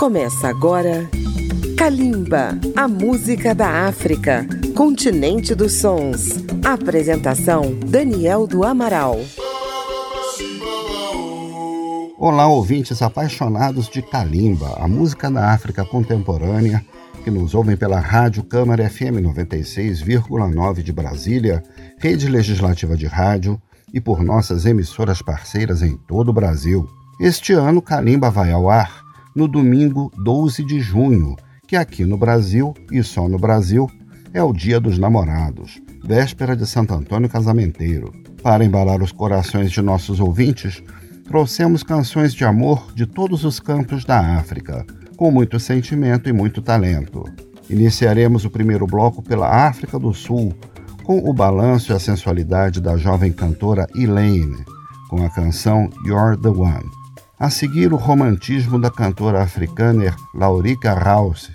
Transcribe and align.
Começa 0.00 0.48
agora 0.48 1.10
Kalimba, 1.76 2.58
a 2.74 2.88
música 2.88 3.54
da 3.54 3.86
África, 3.86 4.46
continente 4.74 5.54
dos 5.54 5.74
sons. 5.74 6.42
Apresentação 6.64 7.78
Daniel 7.86 8.46
do 8.46 8.64
Amaral. 8.64 9.18
Olá, 12.16 12.48
ouvintes 12.48 13.02
apaixonados 13.02 13.90
de 13.90 14.00
Kalimba, 14.00 14.74
a 14.78 14.88
música 14.88 15.30
da 15.30 15.52
África 15.52 15.84
contemporânea, 15.84 16.82
que 17.22 17.30
nos 17.30 17.54
ouvem 17.54 17.76
pela 17.76 18.00
Rádio 18.00 18.42
Câmara 18.42 18.88
FM 18.88 19.20
96,9 19.20 20.82
de 20.82 20.92
Brasília, 20.94 21.62
rede 21.98 22.26
legislativa 22.26 22.96
de 22.96 23.06
rádio 23.06 23.60
e 23.92 24.00
por 24.00 24.22
nossas 24.22 24.64
emissoras 24.64 25.20
parceiras 25.20 25.82
em 25.82 25.94
todo 25.94 26.30
o 26.30 26.32
Brasil. 26.32 26.88
Este 27.20 27.52
ano, 27.52 27.82
Kalimba 27.82 28.30
vai 28.30 28.50
ao 28.50 28.70
ar 28.70 29.09
no 29.34 29.46
domingo 29.46 30.10
12 30.22 30.64
de 30.64 30.80
junho, 30.80 31.36
que 31.66 31.76
aqui 31.76 32.04
no 32.04 32.16
Brasil, 32.16 32.74
e 32.90 33.02
só 33.02 33.28
no 33.28 33.38
Brasil, 33.38 33.88
é 34.32 34.42
o 34.42 34.52
Dia 34.52 34.80
dos 34.80 34.98
Namorados, 34.98 35.80
véspera 36.04 36.56
de 36.56 36.66
Santo 36.66 36.94
Antônio 36.94 37.28
Casamenteiro. 37.28 38.12
Para 38.42 38.64
embalar 38.64 39.02
os 39.02 39.12
corações 39.12 39.70
de 39.70 39.82
nossos 39.82 40.20
ouvintes, 40.20 40.82
trouxemos 41.24 41.82
canções 41.82 42.34
de 42.34 42.44
amor 42.44 42.92
de 42.94 43.06
todos 43.06 43.44
os 43.44 43.60
campos 43.60 44.04
da 44.04 44.18
África, 44.38 44.84
com 45.16 45.30
muito 45.30 45.60
sentimento 45.60 46.28
e 46.28 46.32
muito 46.32 46.62
talento. 46.62 47.24
Iniciaremos 47.68 48.44
o 48.44 48.50
primeiro 48.50 48.86
bloco 48.86 49.22
pela 49.22 49.68
África 49.68 49.98
do 49.98 50.12
Sul, 50.12 50.54
com 51.04 51.18
o 51.18 51.32
balanço 51.32 51.92
e 51.92 51.94
a 51.94 52.00
sensualidade 52.00 52.80
da 52.80 52.96
jovem 52.96 53.32
cantora 53.32 53.86
Elaine, 53.94 54.64
com 55.08 55.24
a 55.24 55.30
canção 55.30 55.88
You're 56.04 56.36
the 56.40 56.48
One. 56.48 56.99
A 57.40 57.48
seguir, 57.48 57.90
o 57.90 57.96
romantismo 57.96 58.78
da 58.78 58.90
cantora 58.90 59.42
africana 59.42 60.14
Laurika 60.34 60.92
Rouse, 60.92 61.48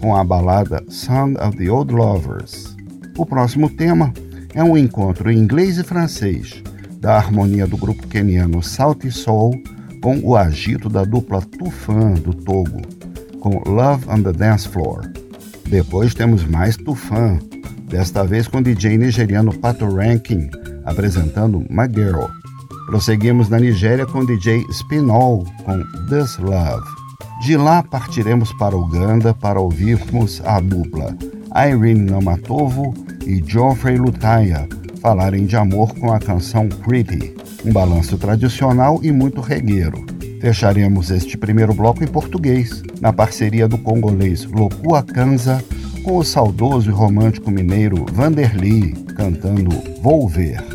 com 0.00 0.16
a 0.16 0.24
balada 0.24 0.84
Song 0.88 1.36
of 1.40 1.56
the 1.56 1.70
Old 1.70 1.94
Lovers. 1.94 2.76
O 3.16 3.24
próximo 3.24 3.70
tema 3.70 4.12
é 4.52 4.64
um 4.64 4.76
encontro 4.76 5.30
em 5.30 5.38
inglês 5.38 5.78
e 5.78 5.84
francês 5.84 6.60
da 7.00 7.16
harmonia 7.16 7.68
do 7.68 7.76
grupo 7.76 8.04
keniano 8.08 8.60
Salty 8.60 9.12
Soul 9.12 9.52
com 10.02 10.18
o 10.24 10.36
agito 10.36 10.88
da 10.88 11.04
dupla 11.04 11.40
Tufan 11.40 12.14
do 12.14 12.34
Togo, 12.34 12.82
com 13.38 13.62
Love 13.64 14.06
on 14.08 14.24
the 14.24 14.32
Dance 14.32 14.66
Floor. 14.66 15.08
Depois 15.68 16.14
temos 16.14 16.44
mais 16.44 16.76
Tufan, 16.76 17.38
desta 17.84 18.24
vez 18.24 18.48
com 18.48 18.58
o 18.58 18.62
DJ 18.62 18.98
nigeriano 18.98 19.56
Pato 19.56 19.86
Ranking 19.86 20.50
apresentando 20.84 21.60
My 21.70 21.86
Girl. 21.88 22.37
Prosseguimos 22.88 23.50
na 23.50 23.60
Nigéria 23.60 24.06
com 24.06 24.24
DJ 24.24 24.64
Spinall 24.70 25.44
com 25.62 25.78
This 26.08 26.38
Love. 26.38 26.88
De 27.42 27.54
lá 27.54 27.82
partiremos 27.82 28.50
para 28.54 28.74
Uganda 28.74 29.34
para 29.34 29.60
ouvirmos 29.60 30.40
a 30.42 30.58
dupla 30.58 31.14
Irene 31.54 32.10
Namatovo 32.10 32.94
e 33.26 33.44
Geoffrey 33.46 33.98
Lutaya 33.98 34.66
falarem 35.02 35.44
de 35.44 35.54
amor 35.54 35.94
com 35.96 36.10
a 36.14 36.18
canção 36.18 36.66
Pretty, 36.66 37.34
um 37.62 37.74
balanço 37.74 38.16
tradicional 38.16 38.98
e 39.02 39.12
muito 39.12 39.42
regueiro. 39.42 40.06
Fecharemos 40.40 41.10
este 41.10 41.36
primeiro 41.36 41.74
bloco 41.74 42.02
em 42.02 42.08
português, 42.08 42.82
na 43.02 43.12
parceria 43.12 43.68
do 43.68 43.76
congolês 43.76 44.46
Lokua 44.46 45.02
Kanza 45.02 45.62
com 46.02 46.16
o 46.16 46.24
saudoso 46.24 46.88
e 46.88 46.92
romântico 46.92 47.50
mineiro 47.50 48.06
Vanderly 48.10 48.94
cantando 49.14 49.76
Vou 50.00 50.26
Ver 50.26 50.67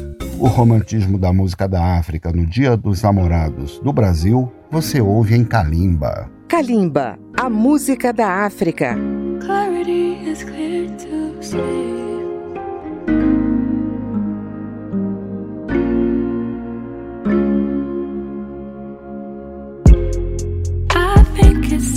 o 0.43 0.47
romantismo 0.47 1.17
da 1.17 1.31
música 1.31 1.69
da 1.69 1.97
África 1.97 2.29
no 2.33 2.45
Dia 2.45 2.75
dos 2.75 3.01
Namorados 3.01 3.79
do 3.79 3.93
Brasil, 3.93 4.51
você 4.69 4.99
ouve 4.99 5.37
em 5.37 5.45
Kalimba. 5.45 6.29
Kalimba, 6.49 7.17
a 7.39 7.49
música 7.49 8.11
da 8.11 8.45
África. 8.45 8.93
Clarity 9.39 10.29
is 10.29 10.43
clear 10.43 10.89
to 10.97 11.41
see. 11.41 12.03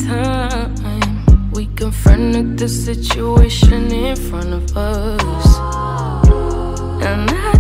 time 0.07 1.51
we 1.53 1.67
confronted 1.75 2.59
the 2.59 2.69
situation 2.69 3.91
in 3.91 4.15
front 4.15 4.53
of 4.53 4.77
us. 4.77 5.86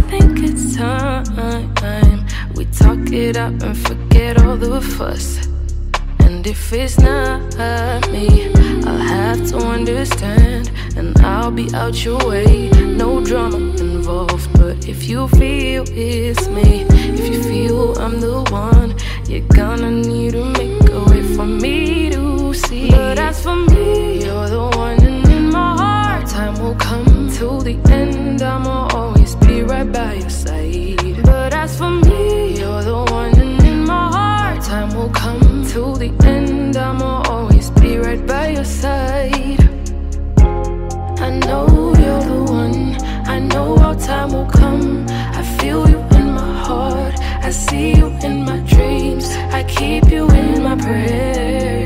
Think 0.09 0.39
it's 0.44 0.77
time 0.77 2.27
we 2.55 2.65
talk 2.67 3.12
it 3.12 3.37
up 3.37 3.53
and 3.62 3.77
forget 3.77 4.41
all 4.43 4.56
the 4.56 4.81
fuss. 4.81 5.47
And 6.21 6.47
if 6.47 6.72
it's 6.72 6.99
not 6.99 7.41
me, 8.11 8.55
I'll 8.87 8.97
have 8.97 9.47
to 9.49 9.59
understand 9.59 10.71
and 10.97 11.19
I'll 11.19 11.50
be 11.50 11.75
out 11.75 12.05
your 12.05 12.19
way. 12.27 12.71
No 12.71 13.22
drama 13.25 13.56
involved, 13.56 14.49
but 14.55 14.89
if 14.89 15.09
you 15.09 15.28
feel 15.28 15.84
it's 15.89 16.49
me, 16.49 16.87
if 16.88 17.33
you 17.33 17.43
feel 17.43 17.99
I'm 17.99 18.21
the 18.21 18.43
one, 18.50 18.94
you're 19.28 19.49
gonna 19.49 19.91
need 19.91 20.33
to 20.33 20.44
make 20.44 20.88
a 20.88 21.05
way 21.11 21.23
for 21.34 21.47
me 21.47 22.11
to 22.11 22.55
see. 22.55 22.91
But 22.91 23.19
as 23.19 23.43
for 23.43 23.56
me, 23.56 24.25
you're 24.25 24.49
the 24.49 24.71
one, 24.77 25.03
and 25.05 25.28
in 25.28 25.50
my 25.50 25.77
heart, 25.77 26.28
time 26.28 26.55
will 26.62 26.77
come 26.77 27.28
till 27.31 27.61
the 27.61 27.77
end. 27.91 28.41
I'm 28.43 28.67
all 29.61 29.69
right 29.69 29.91
by 29.93 30.15
your 30.15 30.31
side. 30.31 31.22
But 31.22 31.55
as 31.55 31.78
for 31.78 31.91
me, 31.91 32.59
you're 32.59 32.83
the 32.83 33.05
one, 33.11 33.39
in 33.65 33.84
my 33.84 34.09
heart, 34.09 34.62
time 34.62 34.94
will 34.94 35.11
come 35.11 35.67
to 35.69 35.97
the 35.97 36.12
end. 36.25 36.77
I'ma 36.77 37.22
always 37.28 37.71
be 37.71 37.97
right 37.97 38.25
by 38.27 38.49
your 38.49 38.65
side. 38.65 39.61
I 40.39 41.31
know 41.47 41.94
you're 42.03 42.25
the 42.33 42.43
one, 42.53 42.97
I 43.27 43.39
know 43.39 43.77
our 43.78 43.94
time 43.94 44.33
will 44.33 44.47
come. 44.47 45.06
I 45.09 45.43
feel 45.59 45.88
you 45.88 46.00
in 46.19 46.33
my 46.33 46.55
heart, 46.67 47.15
I 47.21 47.50
see 47.50 47.94
you 47.97 48.06
in 48.23 48.44
my 48.44 48.59
dreams, 48.59 49.27
I 49.59 49.62
keep 49.65 50.11
you 50.11 50.28
in 50.31 50.62
my 50.62 50.77
prayers. 50.77 51.85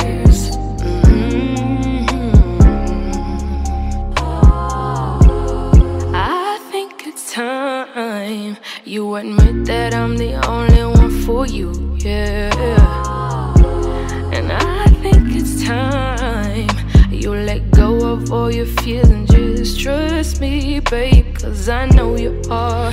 You 8.91 9.15
admit 9.15 9.67
that 9.67 9.95
I'm 9.95 10.17
the 10.17 10.34
only 10.49 10.83
one 10.83 11.23
for 11.23 11.47
you, 11.47 11.71
yeah. 11.99 12.51
And 14.34 14.51
I 14.51 14.87
think 15.01 15.28
it's 15.31 15.62
time 15.62 16.69
you 17.09 17.31
let 17.31 17.71
go 17.71 18.15
of 18.15 18.33
all 18.33 18.51
your 18.51 18.67
fears 18.67 19.09
and 19.09 19.31
just 19.31 19.78
trust 19.78 20.41
me, 20.41 20.81
babe. 20.81 21.37
Cause 21.37 21.69
I 21.69 21.87
know 21.87 22.17
you 22.17 22.43
are. 22.51 22.93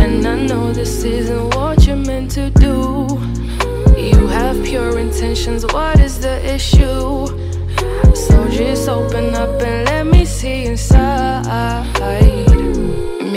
And 0.00 0.26
I 0.26 0.44
know 0.44 0.72
this 0.72 1.04
isn't 1.04 1.54
what 1.54 1.86
you're 1.86 1.94
meant 1.94 2.32
to 2.32 2.50
do. 2.50 3.06
You 3.96 4.26
have 4.26 4.60
pure 4.64 4.98
intentions, 4.98 5.64
what 5.66 6.00
is 6.00 6.18
the 6.18 6.44
issue? 6.52 7.28
So 8.26 8.48
just 8.50 8.88
open 8.88 9.36
up 9.36 9.62
and 9.62 9.84
let 9.84 10.04
me 10.04 10.24
see 10.24 10.64
inside. 10.64 11.38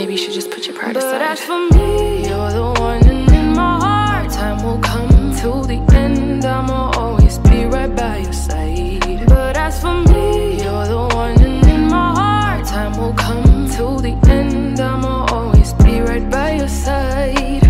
Maybe 0.01 0.13
you 0.13 0.17
should 0.17 0.33
just 0.33 0.49
put 0.49 0.65
your 0.65 0.75
pride 0.75 0.95
but 0.95 1.03
aside. 1.03 1.19
But 1.19 1.21
as 1.21 1.41
for 1.41 1.59
me, 1.77 2.27
you're 2.27 2.51
the 2.51 2.73
one, 2.81 3.07
and 3.07 3.31
in 3.31 3.53
my 3.53 3.77
heart, 3.85 4.31
time 4.31 4.63
will 4.65 4.79
come 4.79 5.35
till 5.35 5.61
the 5.61 5.77
end. 5.93 6.43
I'ma 6.43 6.89
always 6.97 7.37
be 7.37 7.65
right 7.65 7.95
by 7.95 8.17
your 8.17 8.33
side. 8.33 9.27
But 9.27 9.55
as 9.57 9.79
for 9.79 9.93
me, 9.93 10.63
you're 10.63 10.87
the 10.87 11.07
one, 11.13 11.39
and 11.43 11.63
in 11.69 11.87
my 11.87 12.15
heart, 12.19 12.65
time 12.65 12.97
will 12.97 13.13
come 13.13 13.69
till 13.69 13.99
the 13.99 14.13
end. 14.27 14.79
I'ma 14.79 15.27
always 15.29 15.71
be 15.73 16.01
right 16.01 16.27
by 16.31 16.53
your 16.53 16.67
side. 16.67 17.65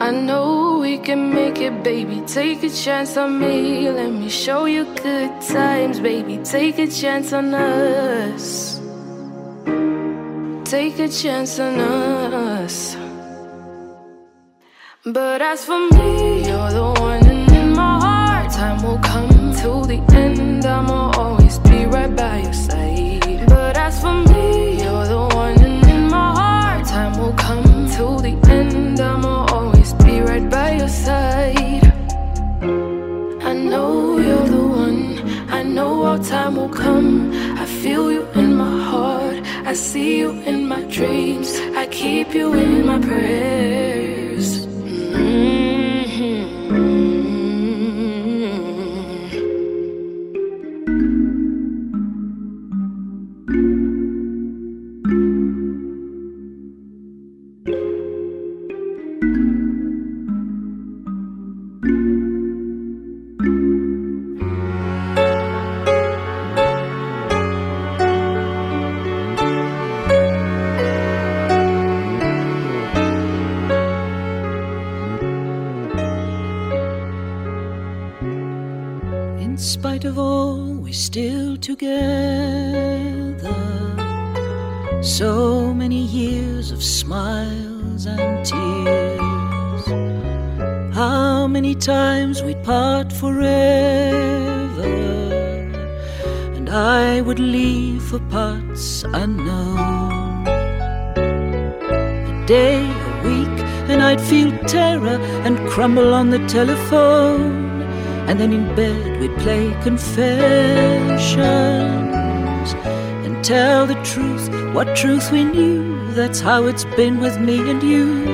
I 0.00 0.10
know 0.10 0.80
we 0.80 0.98
can 0.98 1.32
make 1.32 1.58
it, 1.60 1.84
baby. 1.84 2.22
Take 2.26 2.64
a 2.64 2.70
chance 2.70 3.16
on 3.16 3.38
me. 3.38 3.88
Let 3.88 4.10
me 4.10 4.28
show 4.28 4.64
you 4.64 4.84
good 4.96 5.40
times, 5.42 6.00
baby. 6.00 6.38
Take 6.38 6.80
a 6.80 6.88
chance 6.88 7.32
on 7.32 7.54
us 7.54 8.81
take 10.72 10.98
a 11.00 11.06
chance 11.06 11.58
on 11.58 11.78
us. 11.78 12.96
But 15.04 15.42
as 15.42 15.66
for 15.66 15.78
me, 15.78 16.46
you're 16.48 16.72
the 16.80 16.88
one, 16.98 17.26
and 17.26 17.52
in 17.52 17.76
my 17.76 18.00
heart, 18.00 18.50
time 18.50 18.82
will 18.82 18.98
come 19.00 19.52
till 19.60 19.82
the 19.82 20.00
end. 20.14 20.64
I'ma 20.64 21.10
always 21.18 21.58
be 21.58 21.84
right 21.84 22.16
by 22.16 22.38
your 22.44 22.54
side. 22.54 23.46
But 23.48 23.76
as 23.76 24.00
for 24.00 24.14
me, 24.14 24.82
you're 24.82 25.08
the 25.14 25.22
one, 25.42 25.60
and 25.62 25.84
in 25.94 26.08
my 26.08 26.28
heart, 26.40 26.86
time 26.86 27.18
will 27.20 27.34
come 27.34 27.90
till 27.94 28.16
the 28.26 28.34
end. 28.58 28.98
I'ma 28.98 29.44
always 29.56 29.92
be 30.04 30.22
right 30.22 30.48
by 30.48 30.68
your 30.80 30.88
side. 30.88 31.84
I 33.50 33.52
know 33.52 34.16
you're 34.16 34.48
the 34.56 34.64
one, 34.86 35.02
I 35.50 35.62
know 35.62 36.04
our 36.04 36.18
time 36.18 36.56
will 36.56 36.74
come. 36.84 37.30
I 37.62 37.66
feel 37.66 38.10
you 38.10 38.22
in 38.40 38.56
my 38.56 38.78
heart. 38.90 39.31
I 39.64 39.74
see 39.74 40.18
you 40.18 40.30
in 40.42 40.66
my 40.66 40.82
dreams. 40.82 41.56
I 41.76 41.86
keep 41.86 42.34
you 42.34 42.52
in 42.52 42.86
my 42.86 42.98
prayers. 42.98 44.21
Spite 80.02 80.10
of 80.10 80.18
all, 80.18 80.58
we're 80.82 80.92
still 80.92 81.56
together. 81.56 81.94
So 85.02 85.72
many 85.74 86.02
years 86.02 86.72
of 86.72 86.82
smiles 86.82 88.06
and 88.06 88.44
tears. 88.44 89.86
How 90.94 91.46
many 91.46 91.74
times 91.74 92.42
we'd 92.42 92.62
part 92.64 93.12
forever, 93.12 93.42
and 96.56 96.68
I 96.68 97.20
would 97.20 97.38
leave 97.38 98.02
for 98.02 98.20
parts 98.30 99.04
unknown. 99.04 100.46
A 102.32 102.44
day, 102.46 102.82
a 102.82 103.12
week, 103.28 103.58
and 103.90 104.02
I'd 104.02 104.20
feel 104.20 104.50
terror 104.66 105.18
and 105.46 105.58
crumble 105.68 106.12
on 106.14 106.30
the 106.30 106.40
telephone 106.48 107.51
and 108.28 108.38
then 108.40 108.52
in 108.52 108.74
bed 108.74 109.20
we'd 109.20 109.36
play 109.38 109.70
confessions 109.82 111.32
and 113.24 113.44
tell 113.44 113.86
the 113.86 114.00
truth, 114.02 114.48
what 114.74 114.96
truth 114.96 115.30
we 115.32 115.44
knew. 115.44 116.10
That's 116.12 116.40
how 116.40 116.64
it's 116.64 116.84
been 116.84 117.20
with 117.20 117.38
me 117.40 117.58
and 117.70 117.82
you. 117.82 118.24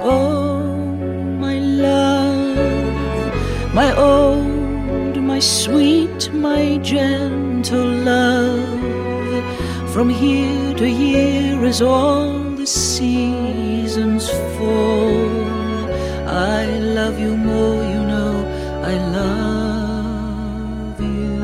Oh, 0.00 0.62
my 1.40 1.58
love, 1.58 2.54
my 3.74 3.96
old, 3.96 5.16
my 5.22 5.40
sweet, 5.40 6.32
my 6.32 6.78
gentle 6.78 7.88
love. 8.12 8.84
From 9.92 10.10
year 10.10 10.74
to 10.74 10.88
year 10.88 11.64
is 11.64 11.80
all 11.82 12.35
seasons 12.66 14.28
fall. 14.56 15.46
I 16.28 16.64
love 16.98 17.18
you 17.18 17.36
more, 17.36 17.82
you 17.94 18.02
know, 18.12 18.44
I 18.82 18.94
love 19.18 21.00
you. 21.00 21.34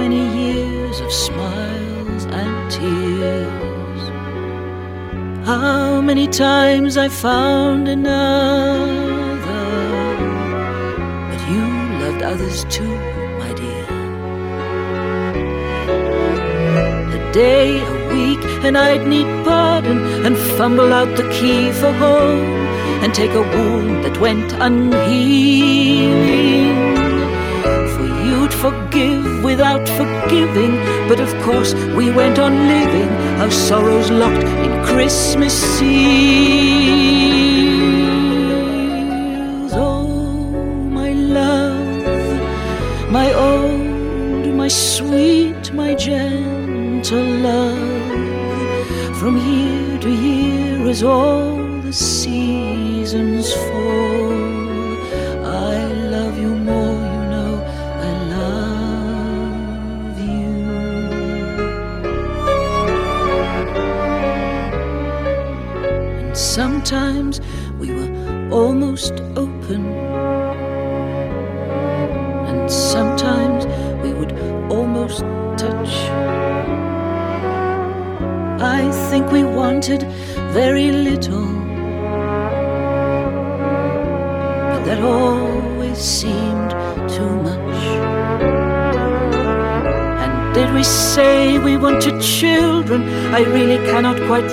many 0.00 0.22
years 0.42 1.00
of 1.00 1.12
smiles 1.12 2.24
and 2.26 2.70
tears. 2.70 4.02
How 5.46 5.85
many 6.06 6.28
times 6.28 6.96
I 6.96 7.08
found 7.08 7.88
another, 7.88 9.42
but 11.28 11.40
you 11.50 11.64
loved 12.02 12.22
others 12.22 12.64
too, 12.66 12.94
my 13.40 13.52
dear. 13.54 13.86
A 17.18 17.32
day, 17.32 17.80
a 17.80 17.94
week, 18.14 18.38
and 18.64 18.78
I'd 18.78 19.04
need 19.08 19.26
pardon 19.44 19.98
and 20.24 20.38
fumble 20.56 20.92
out 20.92 21.16
the 21.16 21.28
key 21.32 21.72
for 21.72 21.92
home 21.92 22.54
and 23.02 23.12
take 23.12 23.32
a 23.32 23.42
wound 23.42 24.04
that 24.04 24.20
went 24.20 24.52
unhealing 24.52 25.86
you'd 28.46 28.54
forgive 28.54 29.42
without 29.42 29.88
forgiving. 29.88 30.76
But 31.08 31.18
of 31.20 31.30
course, 31.42 31.74
we 31.96 32.10
went 32.10 32.38
on 32.38 32.68
living 32.68 33.08
our 33.40 33.50
sorrows 33.50 34.10
locked 34.10 34.44
in 34.44 34.84
Christmas 34.84 35.54
seals. 35.76 37.15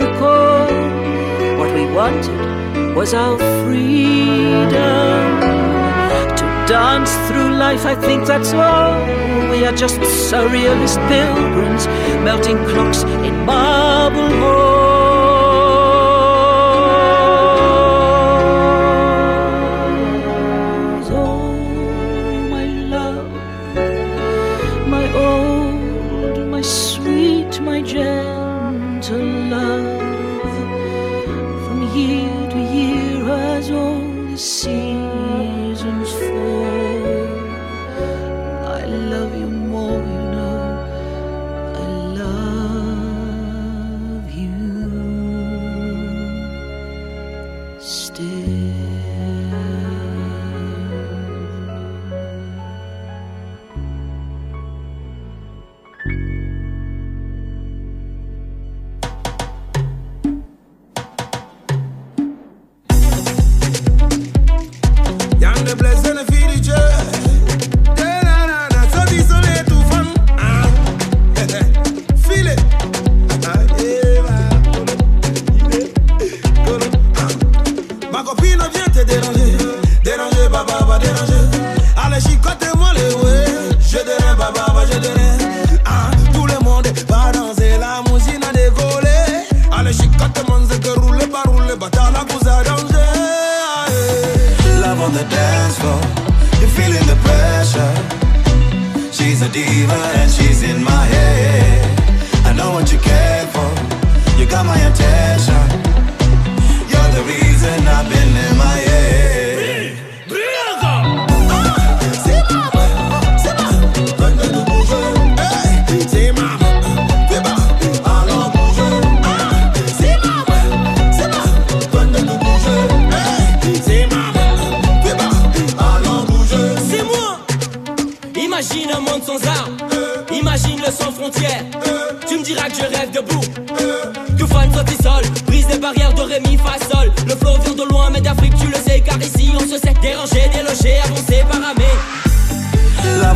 Cannot 0.03 0.17
quite 0.17 1.71
recall 1.71 1.73
we 1.73 1.85
wanted 1.93 2.95
was 2.95 3.13
our 3.13 3.37
freedom 3.65 4.71
to 6.35 6.45
dance 6.67 7.11
through 7.27 7.55
life. 7.55 7.85
I 7.85 7.95
think 7.95 8.25
that's 8.25 8.53
all. 8.53 8.99
We 9.49 9.65
are 9.65 9.75
just 9.75 9.99
surrealist 9.99 10.97
pilgrims, 11.07 11.87
melting 12.23 12.57
clocks 12.65 13.03
in 13.03 13.45
marble 13.45 14.29
halls. 14.39 14.62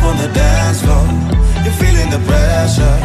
On 0.08 0.16
the 0.16 0.28
dance 0.32 0.80
floor, 0.80 1.06
you're 1.64 1.78
feeling 1.82 2.08
the 2.16 2.22
pressure. 2.30 2.98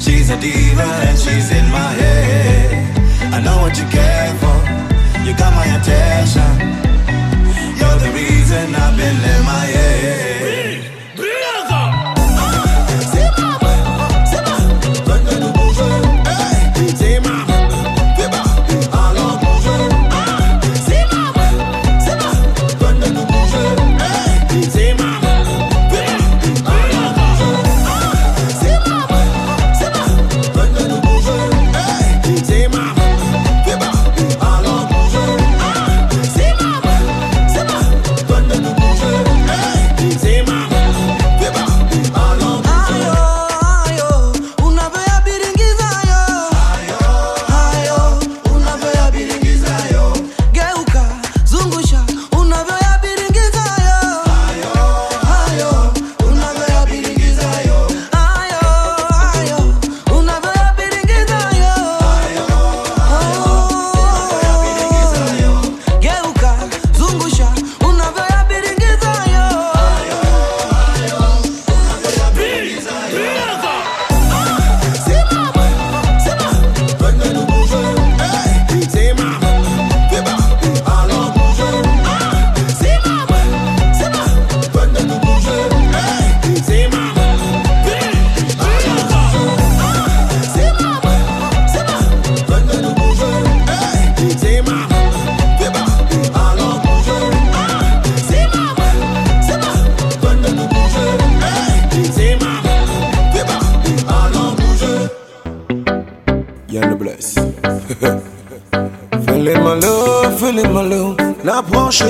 She's 0.00 0.30
a 0.30 0.38
diva 0.40 0.88
and 1.08 1.18
she's 1.18 1.48
in 1.58 1.66
my 1.70 1.90
head. 2.00 3.34
I 3.36 3.38
know 3.44 3.58
what 3.62 3.74
you 3.78 3.86
care 3.98 4.32
for, 4.42 4.58
you 5.26 5.32
got 5.42 5.52
my 5.60 5.66
attention. 5.76 6.52
You're 7.78 7.98
the 8.04 8.10
reason 8.20 8.74
I've 8.74 8.96
been 8.96 9.18
in 9.34 9.42
my 9.44 9.64
head. 9.74 9.81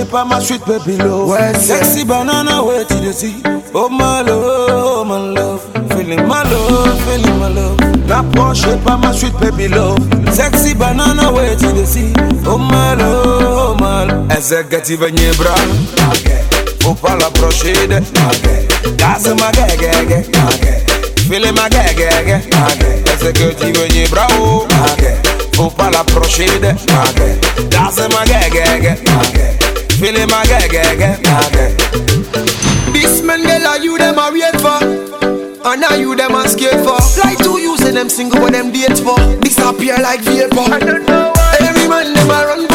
Pas 0.05 0.25
ma 0.25 0.41
suite 0.41 0.65
baby 0.67 0.97
love 0.99 1.29
Ouais 1.31 1.53
Sexy 1.59 2.05
banana 2.05 2.63
wait 2.63 2.87
till 2.87 3.03
you 3.03 3.13
see 3.13 3.35
Oh 3.75 3.89
my 3.89 4.23
love, 4.23 4.71
oh 4.71 5.05
my 5.05 5.19
love 5.35 5.63
Feeling 5.91 6.27
my 6.29 6.43
love, 6.45 7.01
feeling 7.07 7.39
my 7.41 7.49
love 7.49 7.77
N'approchez 8.07 8.77
pas 8.85 8.97
ma 8.97 9.13
suite 9.13 9.39
baby 9.41 9.69
love 9.69 9.99
Sexy 10.33 10.75
banana 10.75 11.33
wait 11.33 11.59
till 11.59 11.77
you 11.77 11.87
see 11.87 12.13
Oh 12.47 12.59
my 12.59 12.95
love, 12.95 13.43
oh 13.43 13.77
my 13.81 14.05
love 14.05 14.31
Executive 14.31 15.11
Nibra 15.13 15.55
Faut 16.83 16.95
pas 16.95 17.17
l'approcher 17.17 17.73
de 17.89 18.01
Casse 18.97 19.29
ma 19.39 19.51
gagage 19.53 20.92
Feeling 21.33 21.55
ma 21.55 21.67
gagage 21.67 22.45
Executive 23.15 23.89
Nibra 23.95 24.27
Faut 25.55 25.71
pas 25.71 25.89
l'approcher 25.89 26.45
de 26.61 26.75
Casse 27.71 28.07
ma 28.13 28.23
gagage 28.27 28.99
feeling 30.03 30.29
my 30.29 30.43
gag, 30.47 30.69
gag, 30.69 30.99
gag. 30.99 31.23
This 32.93 33.23
man, 33.23 33.43
girl, 33.45 33.67
are 33.69 33.79
you 33.79 33.97
them 33.97 34.19
a 34.19 34.31
wait 34.33 34.61
for? 34.61 34.83
And 35.65 35.85
are 35.85 35.97
you 35.97 36.17
them 36.17 36.35
a 36.35 36.49
scared 36.49 36.83
for? 36.83 36.99
Like 37.23 37.39
two 37.39 37.61
you 37.61 37.79
say 37.79 37.93
them 37.93 38.09
single, 38.09 38.41
but 38.41 38.53
them 38.53 38.73
date 38.73 38.99
for. 38.99 39.17
Disappear 39.41 39.97
like 40.03 40.21
vapor. 40.23 40.59
I 40.59 40.81
don't 40.81 41.07
know 41.07 41.31
why. 41.35 41.57
Every 41.61 41.87
man, 41.89 42.13
them 42.13 42.31
a 42.31 42.47
run 42.47 42.72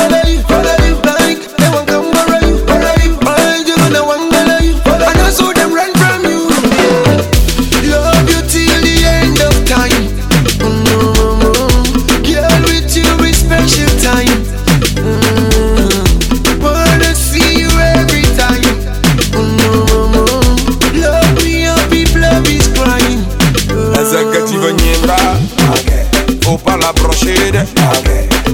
la 26.65 26.93
brochide. 26.93 27.65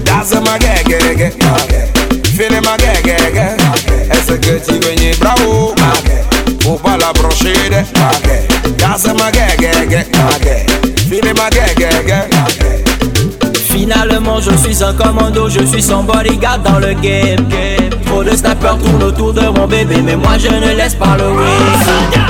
Danse 0.04 0.40
ma 0.40 0.58
gege 0.58 1.32
Fini 2.36 2.60
ma 2.62 2.76
gege 2.78 3.16
Est-ce 4.12 4.34
que 4.34 4.60
tu 4.66 4.74
veux 4.74 5.18
bravo 5.20 5.76
Faut 6.62 6.78
pas 6.78 6.98
la 6.98 7.12
brochide. 7.14 7.86
Danse 8.78 9.14
ma 9.14 9.32
gege 9.32 10.06
Fini 11.10 11.34
ma 11.34 11.50
gege 11.50 11.90
Finalement 13.70 14.40
je 14.40 14.56
suis 14.58 14.84
un 14.84 14.94
commando, 14.94 15.50
je 15.50 15.66
suis 15.66 15.82
son 15.82 16.04
bodyguard 16.04 16.60
dans 16.60 16.80
le 16.80 16.94
game. 16.94 17.48
Trop 18.06 18.24
de 18.24 18.36
snappers 18.36 18.78
tournent 18.78 19.04
autour 19.04 19.34
de 19.34 19.42
mon 19.42 19.68
bébé 19.68 19.98
Mais 20.04 20.16
moi 20.16 20.38
je 20.38 20.48
ne 20.50 20.76
laisse 20.76 20.96
pas 20.96 21.18
le 21.18 21.32
win 21.32 22.23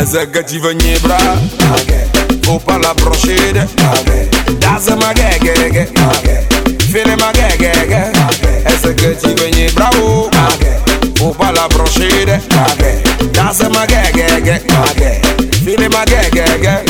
Zagadziwanie 0.00 0.98
bra. 1.00 1.18
Opala 2.48 2.94
pa 2.94 3.10
la 4.60 4.96
magegege 4.96 5.86
Fele 6.92 7.16
magegege 7.16 8.12
Zagadziwanie 8.82 9.70
brawo 9.74 10.30
Opala 11.20 11.68
broszede 11.68 12.40
Daza 13.32 13.68
magegege 13.68 14.60
Fele 15.64 15.88
magegege 15.88 16.84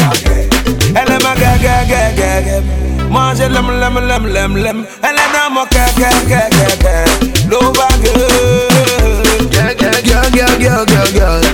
Ele 0.95 1.19
magegegege 1.23 2.63
Mange 3.11 3.49
lem 3.49 3.81
lem 3.81 3.95
lem 4.09 4.27
lem 4.27 4.57
lem. 4.57 4.87
Ele 5.03 5.23
bramo 5.33 5.67
kegegege 5.67 7.05
Lova 7.51 7.89
girl 8.03 9.75
Girl 9.75 10.01
girl 10.03 10.31
girl 10.31 10.59
girl 10.59 10.87
girl 10.87 11.13
girl 11.13 11.52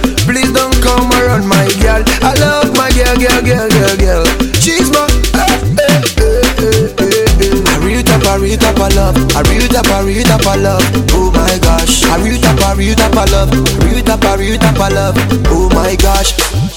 come 0.99 1.13
around 1.23 1.47
my 1.47 1.67
girl. 1.79 2.03
I 2.27 2.35
love 2.43 2.75
my 2.75 2.91
girl, 2.91 3.15
girl, 3.15 3.43
girl, 3.43 3.69
girl, 3.71 3.97
girl. 4.03 4.25
She's 4.59 4.91
my 4.91 5.07
eh, 5.39 5.63
eh, 5.79 6.03
eh, 6.59 7.71
I 7.71 7.79
real 7.83 8.03
top, 8.03 8.27
I 8.27 8.37
real 8.37 8.59
top 8.59 8.81
of 8.83 8.95
love. 8.97 9.17
I 9.37 9.43
real 9.51 9.69
top, 9.69 9.87
I 9.87 10.03
real 10.03 10.25
top 10.25 10.47
of 10.47 10.61
love. 10.61 10.85
Oh 11.15 11.31
my 11.31 11.59
gosh. 11.63 12.05
I 12.05 12.19
real 12.23 12.41
top, 12.41 12.61
I 12.63 12.75
real 12.75 12.97
top 12.97 13.17
of 13.17 13.31
love. 13.31 13.51
Real 13.85 14.03
top, 14.03 14.25
I 14.25 14.35
real 14.37 14.59
top 14.59 14.81
of 14.81 14.93
love. 14.93 15.17
Oh 15.47 15.69
my 15.75 15.95
gosh 15.97 16.68